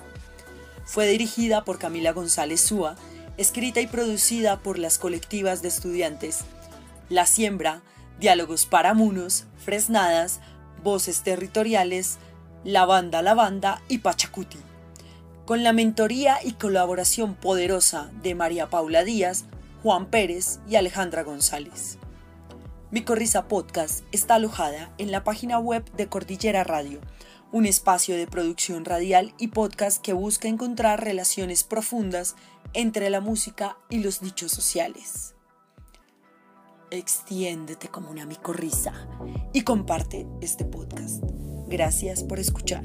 Fue 0.84 1.06
dirigida 1.06 1.64
por 1.64 1.78
Camila 1.78 2.12
González 2.12 2.60
Súa, 2.60 2.96
escrita 3.36 3.80
y 3.80 3.86
producida 3.86 4.60
por 4.60 4.78
las 4.78 4.98
colectivas 4.98 5.62
de 5.62 5.68
estudiantes 5.68 6.40
La 7.08 7.26
Siembra, 7.26 7.82
Diálogos 8.18 8.66
para 8.66 8.94
Munos, 8.94 9.44
Fresnadas, 9.64 10.40
Voces 10.82 11.22
Territoriales, 11.22 12.18
La 12.64 12.86
Banda 12.86 13.22
La 13.22 13.34
Banda 13.34 13.82
y 13.88 13.98
Pachacuti. 13.98 14.58
Con 15.44 15.62
la 15.64 15.72
mentoría 15.72 16.38
y 16.42 16.52
colaboración 16.52 17.34
poderosa 17.34 18.10
de 18.22 18.34
María 18.34 18.70
Paula 18.70 19.02
Díaz, 19.04 19.44
Juan 19.82 20.06
Pérez 20.06 20.60
y 20.68 20.76
Alejandra 20.76 21.24
González. 21.24 21.98
Mi 22.92 23.02
Corrisa 23.02 23.48
Podcast 23.48 24.04
está 24.12 24.36
alojada 24.36 24.94
en 24.98 25.10
la 25.10 25.24
página 25.24 25.58
web 25.58 25.84
de 25.96 26.08
Cordillera 26.08 26.62
Radio, 26.62 27.00
un 27.50 27.66
espacio 27.66 28.16
de 28.16 28.28
producción 28.28 28.84
radial 28.84 29.34
y 29.38 29.48
podcast 29.48 30.00
que 30.00 30.12
busca 30.12 30.46
encontrar 30.46 31.02
relaciones 31.02 31.64
profundas 31.64 32.36
entre 32.74 33.10
la 33.10 33.20
música 33.20 33.76
y 33.90 33.98
los 33.98 34.20
dichos 34.20 34.52
sociales. 34.52 35.34
Extiéndete 36.92 37.88
como 37.88 38.08
una 38.10 38.24
micorrisa 38.24 38.92
y 39.52 39.62
comparte 39.62 40.28
este 40.40 40.64
podcast. 40.64 41.24
Gracias 41.66 42.22
por 42.22 42.38
escuchar. 42.38 42.84